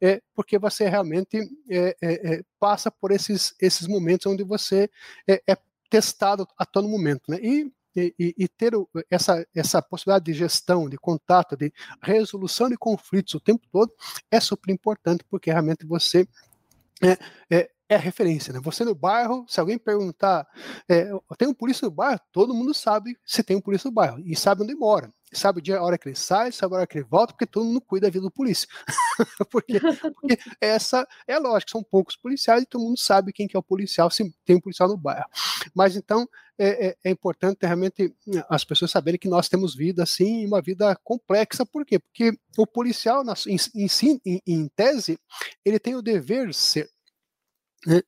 [0.00, 1.36] É, porque você realmente
[1.68, 4.88] é, é, é, passa por esses, esses momentos onde você
[5.28, 5.56] é, é
[5.90, 7.38] testado a todo momento, né?
[7.42, 8.72] E e, e, e, ter
[9.10, 13.92] essa, essa possibilidade de gestão, de contato, de resolução de conflitos o tempo todo
[14.30, 16.26] é super importante, porque realmente você
[17.02, 17.18] é,
[17.50, 18.60] é, é referência, né?
[18.62, 20.46] Você no bairro, se alguém perguntar,
[20.88, 24.20] é, tem um polícia no bairro, todo mundo sabe se tem um polícia no bairro
[24.24, 26.98] e sabe onde mora sabe dia, a hora que ele sai, sabe a hora que
[26.98, 28.68] ele volta, porque todo mundo cuida da vida do polícia.
[29.50, 33.56] porque, porque, essa é a lógica, são poucos policiais e todo mundo sabe quem que
[33.56, 35.26] é o policial, se tem um policial no bairro.
[35.74, 36.28] Mas então
[36.58, 38.14] é, é, é importante realmente
[38.48, 41.98] as pessoas saberem que nós temos vida assim, uma vida complexa, por quê?
[41.98, 45.18] Porque o policial, em, em, em, tese,
[45.64, 46.90] ele tem o dever de ser né,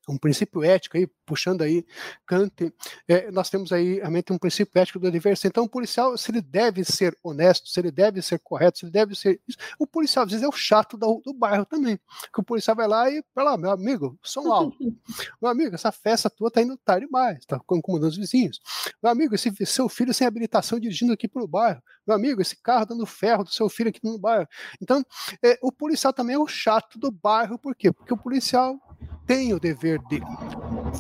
[0.08, 1.84] um princípio ético aí, puxando aí
[2.26, 2.72] Kant,
[3.08, 5.48] é, nós temos aí realmente um princípio ético do dever ser.
[5.48, 8.92] Então, o policial, se ele deve ser honesto, se ele deve ser correto, se ele
[8.92, 9.40] deve ser.
[9.78, 11.98] O policial, às vezes, é o chato do, do bairro também.
[12.32, 14.76] Que o policial vai lá e fala: lá, meu amigo, som alto.
[15.42, 18.60] meu amigo, essa festa tua tá indo tarde demais, tá incomodando os vizinhos.
[19.02, 21.82] Meu amigo, esse seu filho sem habilitação dirigindo aqui pro bairro.
[22.06, 24.46] Meu amigo, esse carro dando ferro do seu filho aqui no bairro.
[24.80, 25.04] Então,
[25.42, 27.92] é, o policial também é o chato do bairro, por quê?
[27.92, 28.78] Porque o policial
[29.26, 30.20] tem o dever de,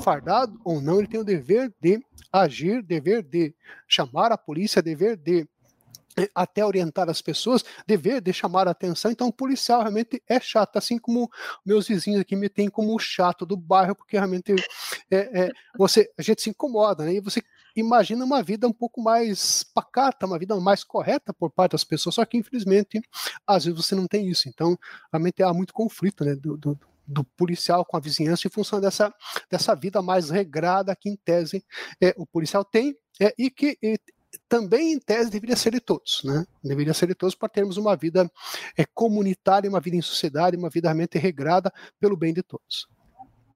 [0.02, 2.00] fardado ou não, ele tem o dever de
[2.32, 3.54] agir, dever de
[3.86, 5.46] chamar a polícia, dever de
[6.16, 9.10] eh, até orientar as pessoas, dever de chamar a atenção.
[9.10, 11.30] Então, o policial realmente é chato, assim como
[11.64, 14.54] meus vizinhos aqui me têm como o chato do bairro, porque realmente
[15.10, 17.14] é, é, você, a gente se incomoda, né?
[17.14, 17.42] E você
[17.76, 22.14] imagina uma vida um pouco mais pacata, uma vida mais correta por parte das pessoas,
[22.14, 23.02] só que infelizmente,
[23.46, 24.48] às vezes você não tem isso.
[24.48, 24.78] Então,
[25.12, 26.36] realmente há muito conflito, né?
[26.36, 29.12] Do, do, do policial com a vizinhança em função dessa,
[29.50, 31.64] dessa vida mais regrada que, em tese,
[32.02, 33.98] é, o policial tem é, e que e,
[34.48, 36.22] também, em tese, deveria ser de todos.
[36.24, 36.44] Né?
[36.62, 38.30] Deveria ser de todos para termos uma vida
[38.76, 42.88] é, comunitária, uma vida em sociedade, uma vida realmente regrada pelo bem de todos.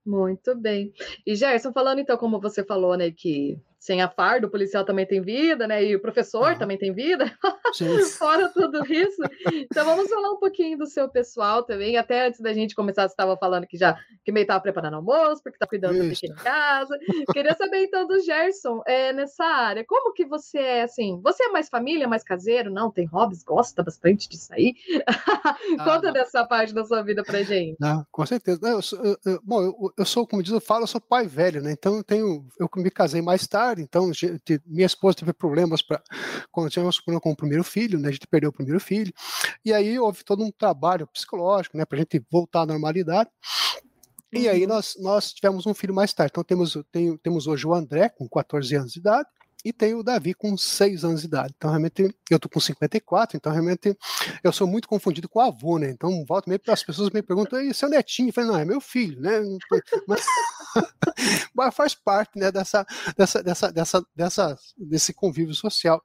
[0.05, 0.93] Muito bem.
[1.27, 5.07] E Gerson, falando então, como você falou, né, que sem a farda, o policial também
[5.07, 5.85] tem vida, né?
[5.85, 6.59] E o professor uhum.
[6.59, 7.33] também tem vida,
[8.19, 9.23] fora tudo isso.
[9.71, 11.97] Então vamos falar um pouquinho do seu pessoal também.
[11.97, 15.43] Até antes da gente começar, você estava falando que já que meio estava preparando almoço,
[15.43, 16.05] porque está cuidando isso.
[16.05, 16.99] do pequeno em casa.
[17.33, 21.21] Queria saber então do Gerson, é, nessa área, como que você é assim?
[21.23, 22.71] Você é mais família, mais caseiro?
[22.71, 24.75] Não, tem hobbies, gosta bastante de sair?
[25.79, 26.13] Ah, Conta não.
[26.13, 27.77] dessa parte da sua vida pra gente.
[27.81, 28.61] Não, com certeza.
[28.63, 31.63] Eu eu, eu, bom, eu, eu, sou, como diz, eu falo, eu sou pai velho,
[31.63, 31.73] né?
[31.73, 34.11] Então eu tenho, eu me casei mais tarde então
[34.67, 36.03] minha esposa teve problemas para
[36.51, 38.09] quando tivemos problema com o primeiro filho, né?
[38.09, 39.13] A gente perdeu o primeiro filho,
[39.65, 41.85] e aí houve todo um trabalho psicológico, né?
[41.85, 43.31] Para a gente voltar à normalidade.
[44.33, 44.69] E aí uhum.
[44.69, 46.31] nós, nós tivemos um filho mais tarde.
[46.33, 49.29] Então temos, tem, temos hoje o André, com 14 anos de idade,
[49.65, 51.55] e tem o Davi com 6 anos de idade.
[51.57, 53.97] Então, realmente, eu tô com 54, então realmente
[54.43, 55.91] eu sou muito confundido com o avô, né?
[55.91, 58.29] Então, volta meio as pessoas me perguntam, e seu netinho?
[58.29, 59.41] Eu falei, não, é meu filho, né?
[60.07, 60.25] Mas,
[61.55, 66.03] mas faz parte, né, dessa, dessa, dessa, dessa, dessa, desse convívio social.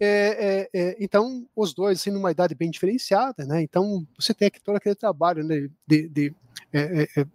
[0.00, 3.62] É, é, é, então, os dois, assim, numa idade bem diferenciada, né?
[3.62, 6.34] Então, você tem aqui todo aquele trabalho, né, de, de
[6.72, 7.26] é, é, é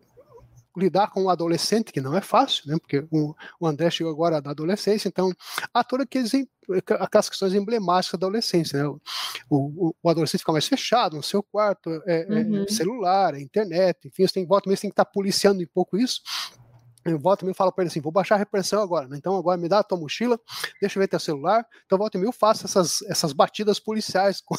[0.77, 2.77] lidar com um adolescente, que não é fácil, né?
[2.79, 5.31] Porque o, o André chegou agora da adolescência, então
[5.73, 6.31] há todas aquelas,
[7.01, 8.87] aquelas questões emblemáticas da adolescência, né?
[9.49, 12.63] O, o, o adolescente fica mais fechado no seu quarto, é, é uhum.
[12.63, 15.97] é celular, é internet, enfim, você tem volta mesmo tem que estar policiando um pouco
[15.97, 16.21] isso
[17.11, 19.17] eu volto e me falo para ele assim, vou baixar a repressão agora, né?
[19.17, 20.39] então agora me dá a tua mochila,
[20.79, 24.55] deixa eu ver teu celular, então volta e eu faço essas, essas batidas policiais com,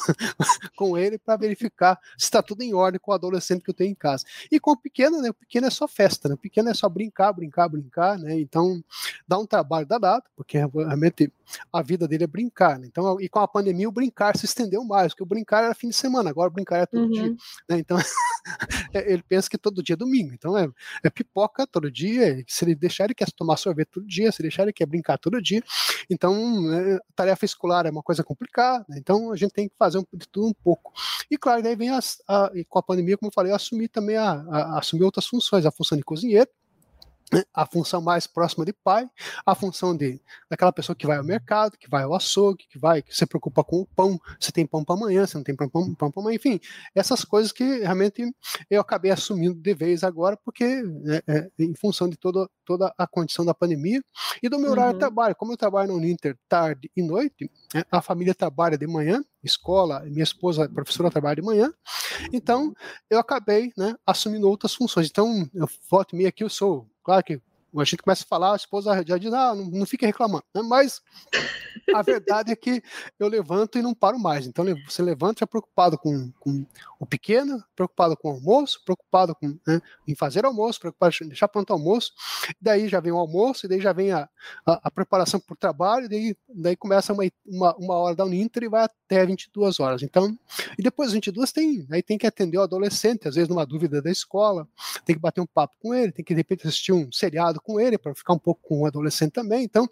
[0.75, 3.91] com ele para verificar se está tudo em ordem com o adolescente que eu tenho
[3.91, 4.25] em casa.
[4.51, 6.35] E com o pequeno, né, o pequeno é só festa, né?
[6.35, 8.39] o pequeno é só brincar, brincar, brincar, né?
[8.39, 8.83] então
[9.27, 11.31] dá um trabalho danado, porque realmente
[11.71, 12.87] a vida dele é brincar, né?
[12.87, 15.89] então, e com a pandemia o brincar se estendeu mais, porque o brincar era fim
[15.89, 17.11] de semana, agora o brincar é todo uhum.
[17.11, 17.35] dia,
[17.69, 17.79] né?
[17.79, 17.97] então
[18.93, 20.69] ele pensa que todo dia é domingo, então é,
[21.03, 24.63] é pipoca todo dia, se ele deixar, ele quer tomar sorvete todo dia, se deixar,
[24.63, 25.61] ele quer brincar todo dia.
[26.09, 28.97] Então, né, tarefa escolar é uma coisa complicada, né?
[28.97, 30.93] então a gente tem que fazer um, de tudo um pouco.
[31.29, 34.17] E claro, daí vem as, a, com a pandemia, como eu falei, eu assumi também
[34.17, 36.49] a, a, assumir outras funções, a função de cozinheiro,
[37.53, 39.09] a função mais próxima de pai,
[39.45, 43.01] a função de daquela pessoa que vai ao mercado, que vai ao açougue, que vai,
[43.01, 45.69] que se preocupa com o pão, se tem pão para amanhã, se não tem pão,
[45.69, 46.59] pão, pão para amanhã, enfim,
[46.93, 48.23] essas coisas que realmente
[48.69, 53.07] eu acabei assumindo de vez agora, porque é, é, em função de toda, toda a
[53.07, 54.01] condição da pandemia
[54.43, 54.97] e do meu horário uhum.
[54.97, 58.87] de trabalho, como eu trabalho no Uninter tarde e noite, né, a família trabalha de
[58.87, 61.73] manhã, escola, minha esposa, professora, trabalha de manhã,
[62.33, 62.73] então
[63.09, 65.07] eu acabei né, assumindo outras funções.
[65.07, 67.41] Então, eu volto e meia aqui, eu sou Claro que
[67.77, 70.43] A gente começa a falar, a esposa já diz, ah, não, não fique reclamando.
[70.53, 70.61] Né?
[70.61, 71.01] Mas
[71.93, 72.83] a verdade é que
[73.19, 74.45] eu levanto e não paro mais.
[74.45, 76.65] Então você levanta já preocupado com, com
[76.99, 81.47] o pequeno, preocupado com o almoço, preocupado com, né, em fazer almoço, preocupado em deixar
[81.47, 82.11] pronto o almoço.
[82.59, 84.29] Daí já vem o almoço, e daí já vem a,
[84.65, 88.25] a, a preparação para o trabalho, e daí, daí começa uma, uma, uma hora da
[88.25, 90.03] Uninter e vai até 22 horas.
[90.03, 90.37] Então,
[90.77, 94.01] e depois das 22 tem, aí tem que atender o adolescente, às vezes numa dúvida
[94.01, 94.67] da escola,
[95.05, 97.79] tem que bater um papo com ele, tem que de repente assistir um seriado com
[97.79, 99.63] ele para ficar um pouco com o adolescente também.
[99.63, 99.87] Então,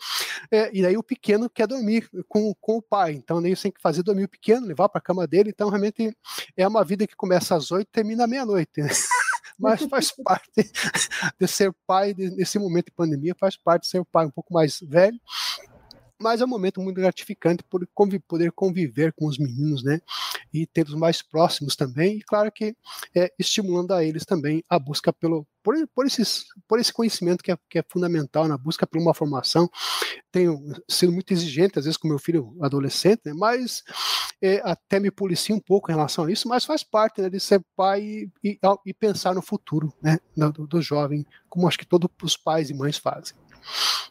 [0.51, 3.13] é, e daí o pequeno quer dormir com, com o pai.
[3.13, 5.49] Então, daí você tem que fazer dormir o pequeno, levar para a cama dele.
[5.49, 6.15] Então, realmente
[6.55, 8.81] é uma vida que começa às 8 e termina à meia-noite.
[8.81, 8.89] Né?
[9.59, 10.71] Mas faz parte
[11.39, 14.79] de ser pai nesse momento de pandemia, faz parte de ser pai um pouco mais
[14.79, 15.19] velho
[16.21, 17.87] mas é um momento muito gratificante por
[18.27, 20.01] poder conviver com os meninos, né,
[20.53, 22.75] e tê-los mais próximos também, e claro que
[23.15, 27.51] é, estimulando a eles também a busca pelo por, por, esses, por esse conhecimento que
[27.51, 29.69] é, que é fundamental na busca por uma formação.
[30.31, 30.57] Tenho
[30.89, 33.83] sido muito exigente, às vezes, com meu filho adolescente, né, mas
[34.41, 37.39] é, até me policio um pouco em relação a isso, mas faz parte né, de
[37.39, 41.85] ser pai e, e, e pensar no futuro né, do, do jovem, como acho que
[41.85, 43.35] todos os pais e mães fazem.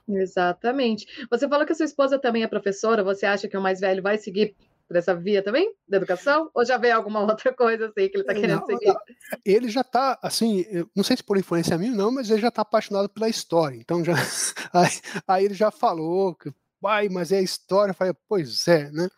[0.09, 1.07] Exatamente.
[1.30, 4.03] Você falou que a sua esposa também é professora, você acha que o mais velho
[4.03, 6.51] vai seguir por essa via também, da educação?
[6.55, 8.96] Ou já vem alguma outra coisa assim que ele está querendo não, seguir?
[9.44, 10.64] Ele já está, assim,
[10.96, 13.76] não sei se por influência minha, não, mas ele já está apaixonado pela história.
[13.76, 14.14] Então já
[14.72, 14.90] aí,
[15.26, 17.90] aí ele já falou que pai, mas é a história.
[17.90, 19.08] Eu falei, pois é, né?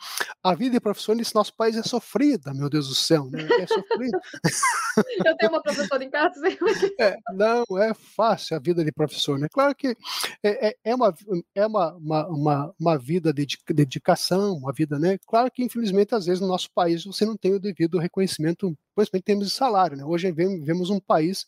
[0.42, 3.46] A vida de professor nesse nosso país é sofrida, meu Deus do céu, né?
[3.58, 4.20] É sofrida.
[5.24, 6.40] Eu tenho uma professora em casa.
[7.00, 9.48] É, não é fácil a vida de professor, né?
[9.50, 9.96] Claro que
[10.42, 11.14] é, é, é uma,
[11.54, 15.18] é uma, uma, uma, uma vida de dedicação, uma vida, né?
[15.26, 18.76] Claro que, infelizmente, às vezes no nosso país você não tem o devido reconhecimento
[19.08, 19.96] principalmente em termos de salário.
[19.96, 20.04] Né?
[20.04, 21.46] Hoje vemos um país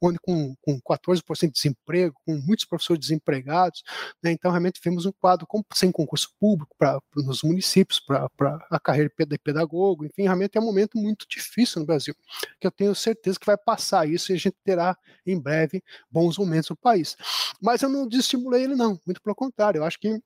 [0.00, 3.82] onde com, com 14% de desemprego, com muitos professores desempregados,
[4.22, 4.32] né?
[4.32, 8.28] então realmente vemos um quadro com, sem concurso público para nos municípios, para
[8.70, 12.14] a carreira de pedagogo, enfim, realmente é um momento muito difícil no Brasil,
[12.58, 16.38] que eu tenho certeza que vai passar isso e a gente terá em breve bons
[16.38, 17.16] momentos no país.
[17.60, 20.20] Mas eu não desestimulei ele não, muito pelo contrário, eu acho que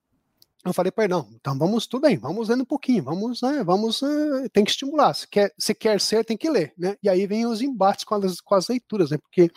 [0.65, 3.63] eu falei para ele, não, então vamos, tudo bem, vamos lendo um pouquinho, vamos, né,
[3.63, 7.07] vamos, uh, tem que estimular, se quer, se quer ser, tem que ler, né, e
[7.07, 9.51] aí vem os embates com as, com as leituras, né, porque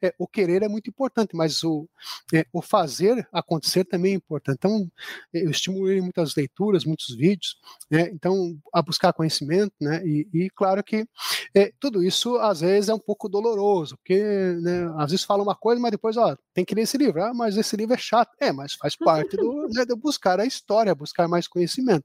[0.00, 1.88] é, o querer é muito importante, mas o,
[2.32, 4.88] é, o fazer acontecer também é importante, então
[5.34, 7.56] eu estimulei muitas leituras, muitos vídeos,
[7.90, 11.06] né, então a buscar conhecimento, né, e, e claro que
[11.54, 14.22] é, tudo isso às vezes é um pouco doloroso, porque,
[14.62, 17.34] né, às vezes fala uma coisa, mas depois, ó, tem que ler esse livro, ah,
[17.34, 20.94] mas esse livro é chato, é, mas faz parte do, né, de buscar a história,
[20.94, 22.04] buscar mais conhecimento.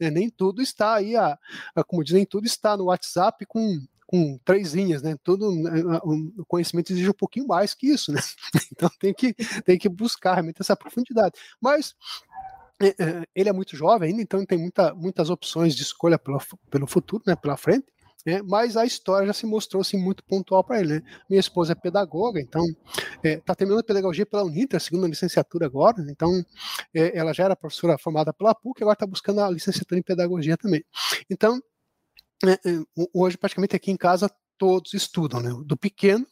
[0.00, 1.38] É, nem tudo está aí, a,
[1.74, 5.16] a, como dizem, tudo está no WhatsApp com com três linhas, né?
[5.24, 5.70] Todo né,
[6.04, 8.20] o conhecimento exige um pouquinho mais que isso, né?
[8.70, 9.32] Então tem que
[9.64, 11.32] tem que buscar realmente essa profundidade.
[11.58, 11.94] Mas
[12.82, 16.42] é, é, ele é muito jovem ainda, então tem muita, muitas opções de escolha pelo,
[16.68, 17.34] pelo futuro, né?
[17.34, 17.86] Pela frente.
[18.24, 20.94] É, mas a história já se mostrou assim, muito pontual para ele.
[20.94, 21.02] Né?
[21.28, 25.66] Minha esposa é pedagoga, então está é, tá terminando pedagogia pela Uninter, a segunda licenciatura
[25.66, 26.12] agora, né?
[26.12, 26.30] então
[26.94, 30.56] é, ela já era professora formada pela PUC, agora está buscando a licenciatura em pedagogia
[30.56, 30.84] também.
[31.28, 31.60] Então,
[32.44, 35.50] é, é, hoje praticamente aqui em casa todos estudam, né?
[35.64, 36.26] do pequeno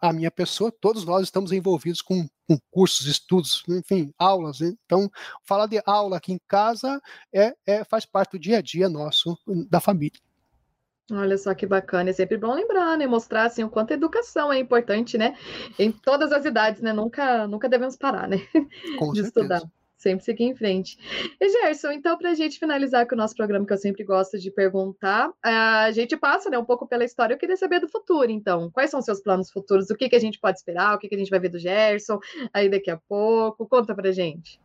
[0.00, 4.60] a minha pessoa, todos nós estamos envolvidos com, com cursos, estudos, enfim, aulas.
[4.60, 4.72] Né?
[4.86, 5.10] Então,
[5.44, 7.00] falar de aula aqui em casa
[7.32, 10.18] é, é, faz parte do dia a dia nosso, da família.
[11.10, 13.06] Olha só que bacana, é sempre bom lembrar, né?
[13.06, 15.36] Mostrar assim o quanto a educação é importante, né?
[15.78, 16.92] Em todas as idades, né?
[16.92, 18.38] Nunca, nunca devemos parar, né?
[18.94, 19.24] Com de certeza.
[19.24, 19.62] estudar
[19.96, 20.98] sempre seguir em frente.
[21.40, 24.38] E Gerson, então, para a gente finalizar com o nosso programa, que eu sempre gosto
[24.38, 27.34] de perguntar, a gente passa né, um pouco pela história.
[27.34, 28.70] Eu queria saber do futuro, então.
[28.70, 29.90] Quais são os seus planos futuros?
[29.90, 30.94] O que, que a gente pode esperar?
[30.94, 32.18] O que, que a gente vai ver do Gerson
[32.52, 33.66] aí daqui a pouco?
[33.66, 34.60] Conta para gente.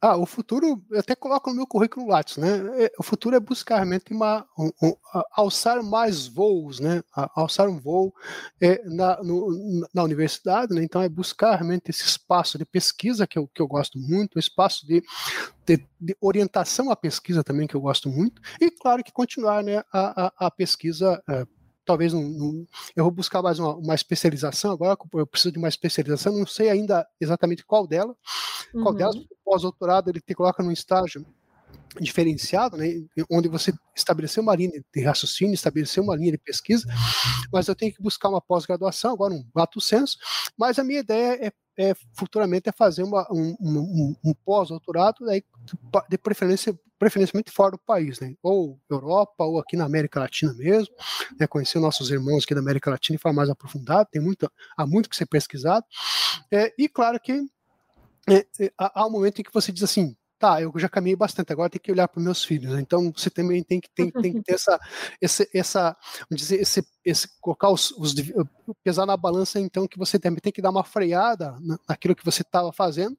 [0.00, 2.84] Ah, o futuro, eu até coloco no meu currículo Lattes, né?
[2.84, 4.94] É, o futuro é buscar realmente uma, um, um,
[5.32, 7.02] alçar mais voos, né?
[7.34, 8.14] Alçar um voo
[8.60, 10.82] é, na, no, na universidade, né?
[10.82, 14.85] Então, é buscar realmente esse espaço de pesquisa que eu, que eu gosto muito, espaço
[14.86, 15.02] de,
[15.66, 19.82] de, de, orientação à pesquisa também, que eu gosto muito, e claro que continuar né,
[19.92, 21.22] a, a, a pesquisa.
[21.28, 21.46] É,
[21.84, 26.46] talvez eu vou buscar mais uma, uma, especialização agora, eu preciso de uma especialização, não
[26.46, 28.14] sei ainda exatamente qual dela,
[28.72, 28.94] qual uhum.
[28.94, 31.24] delas, pós-doutorado ele te coloca num estágio
[32.00, 32.86] diferenciado, né,
[33.30, 36.86] onde você estabeleceu uma linha de raciocínio, estabeleceu uma linha de pesquisa,
[37.52, 40.18] mas eu tenho que buscar uma pós-graduação, agora um lato senso,
[40.58, 41.52] mas a minha ideia é,
[41.90, 45.24] é futuramente é fazer uma, um, um, um pós-doutorado,
[46.08, 48.34] de preferência preferencialmente fora do país, né?
[48.42, 50.94] ou Europa, ou aqui na América Latina mesmo,
[51.38, 51.46] né?
[51.46, 55.08] conhecer nossos irmãos aqui da América Latina e falar mais aprofundado, tem muito, há muito
[55.08, 55.84] que ser pesquisado,
[56.50, 57.44] é, e claro que
[58.28, 61.52] é, é, há um momento em que você diz assim, tá, eu já caminhei bastante,
[61.52, 62.74] agora tem que olhar para meus filhos.
[62.74, 62.80] Né?
[62.80, 64.78] Então você também tem que, tem, tem que ter essa,
[65.20, 65.96] esse, essa,
[66.30, 68.12] dizer, esse, esse colocar os, os,
[68.82, 71.56] pesar na balança, então que você também tem que dar uma freada
[71.88, 73.16] naquilo que você estava fazendo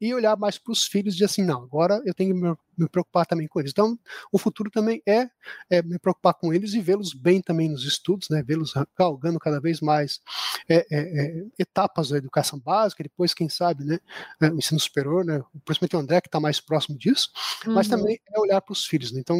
[0.00, 2.56] e olhar mais para os filhos e dizer assim, não, agora eu tenho que me,
[2.76, 3.70] me, preocupar também com eles.
[3.70, 3.96] Então
[4.32, 5.30] o futuro também é,
[5.70, 8.42] é me preocupar com eles e vê-los bem também nos estudos, né?
[8.42, 10.20] Vê-los galgando cada vez mais
[10.68, 14.00] é, é, é etapas da educação básica, depois quem sabe, né?
[14.40, 15.40] É, o ensino superior, né?
[15.64, 17.30] Principalmente o André que está mais próximo disso,
[17.64, 17.74] uhum.
[17.74, 19.12] mas também é olhar para os filhos.
[19.12, 19.20] Né?
[19.20, 19.38] Então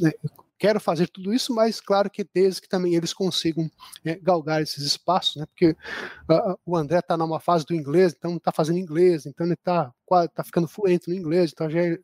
[0.00, 0.12] né,
[0.58, 3.70] quero fazer tudo isso, mas claro que desde que também eles consigam
[4.04, 5.46] é, galgar esses espaços, né?
[5.46, 9.54] Porque uh, o André está numa fase do inglês, então está fazendo inglês, então ele
[9.54, 9.92] está
[10.34, 11.98] tá ficando fluente no inglês, então já é,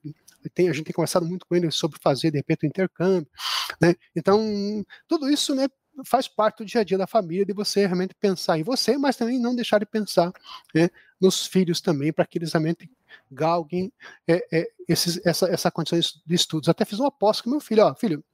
[0.54, 3.30] tem, a gente tem conversado muito com ele sobre fazer de repente o intercâmbio,
[3.80, 3.94] né?
[4.14, 5.68] Então tudo isso, né?
[6.04, 9.16] faz parte do dia a dia da família de você realmente pensar em você, mas
[9.16, 10.32] também não deixar de pensar
[10.74, 10.88] né,
[11.20, 12.90] nos filhos também, para que eles realmente
[13.30, 13.92] galguem
[14.26, 16.68] é, é, esses, essa, essa condição de estudos.
[16.68, 18.24] Até fiz uma aposta com meu filho, ó, filho,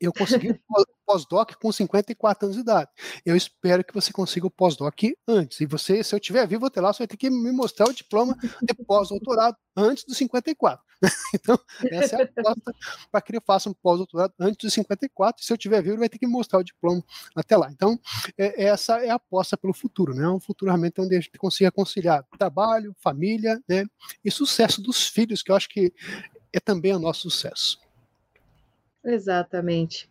[0.00, 0.58] eu consegui o
[1.06, 2.90] pós-doc com 54 anos de idade.
[3.24, 4.94] Eu espero que você consiga o pós-doc
[5.28, 5.60] antes.
[5.60, 7.92] E você, se eu estiver vivo até lá, você vai ter que me mostrar o
[7.92, 10.82] diploma de pós-doutorado antes dos 54.
[11.34, 11.58] então,
[11.90, 12.72] essa é a aposta
[13.10, 15.42] para que ele faça um pós-doutorado antes dos 54.
[15.42, 17.02] E se eu estiver vivo, ele vai ter que me mostrar o diploma
[17.34, 17.70] até lá.
[17.70, 17.98] Então,
[18.38, 20.28] é, essa é a aposta pelo futuro, né?
[20.28, 23.84] Um futuro realmente onde a gente consiga conciliar trabalho, família, né?
[24.24, 25.92] E sucesso dos filhos, que eu acho que
[26.52, 27.78] é também o nosso sucesso.
[29.04, 30.08] Exatamente.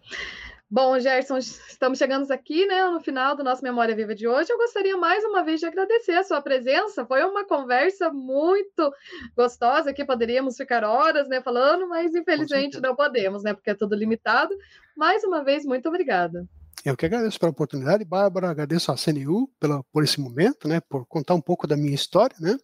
[0.71, 4.51] Bom, Gerson, estamos chegando aqui né, no final do nosso Memória Viva de hoje.
[4.51, 7.03] Eu gostaria mais uma vez de agradecer a sua presença.
[7.07, 8.93] Foi uma conversa muito
[9.35, 13.55] gostosa que poderíamos ficar horas né, falando, mas infelizmente não podemos, né?
[13.55, 14.55] Porque é tudo limitado.
[14.95, 16.47] Mais uma vez, muito obrigada.
[16.85, 21.05] Eu que agradeço pela oportunidade, Bárbara, agradeço à CNU pela, por esse momento, né, por
[21.05, 22.57] contar um pouco da minha história, né,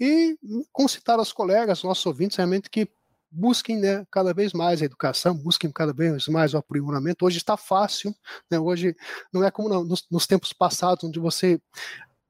[0.00, 0.38] e
[0.72, 2.88] concitar aos colegas, nossos ouvintes, realmente que
[3.30, 7.24] busquem né, cada vez mais a educação, busquem cada vez mais o aprimoramento.
[7.24, 8.14] Hoje está fácil,
[8.50, 8.94] né, hoje
[9.32, 11.60] não é como nos, nos tempos passados, onde você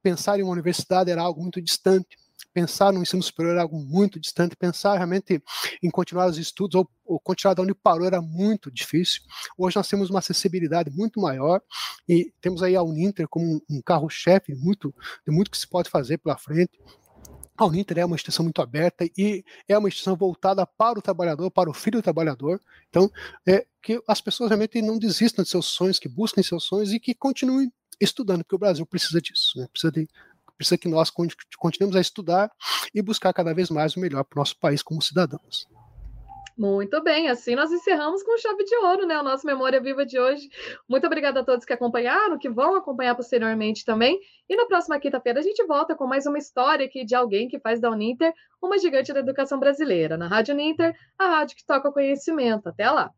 [0.01, 2.17] pensar em uma universidade era algo muito distante,
[2.53, 5.41] pensar no ensino superior era algo muito distante, pensar realmente
[5.83, 9.21] em continuar os estudos ou, ou, continuar de onde parou era muito difícil.
[9.57, 11.61] Hoje nós temos uma acessibilidade muito maior
[12.07, 14.93] e temos aí a Uninter como um, carro-chefe muito,
[15.25, 16.71] de muito que se pode fazer pela frente.
[17.59, 21.51] A Uninter é uma instituição muito aberta e é uma instituição voltada para o trabalhador,
[21.51, 22.57] para o filho do trabalhador.
[22.87, 23.11] Então,
[23.45, 27.01] é que as pessoas realmente não desistam de seus sonhos, que busquem seus sonhos e
[27.01, 29.67] que continuem estudando, porque o Brasil precisa disso, né?
[29.73, 30.07] precisa, de,
[30.55, 31.11] precisa que nós
[31.57, 32.49] continuemos a estudar
[32.95, 35.67] e buscar cada vez mais o melhor para o nosso país como cidadãos.
[36.59, 39.17] Muito bem, assim nós encerramos com chave de ouro, né?
[39.17, 40.49] O nosso Memória Viva de hoje.
[40.89, 44.19] Muito obrigada a todos que acompanharam, que vão acompanhar posteriormente também.
[44.49, 47.61] E na próxima quinta-feira a gente volta com mais uma história aqui de alguém que
[47.61, 50.17] faz da Uninter uma gigante da educação brasileira.
[50.17, 52.67] Na Rádio Uninter, a rádio que toca o conhecimento.
[52.67, 53.09] Até lá!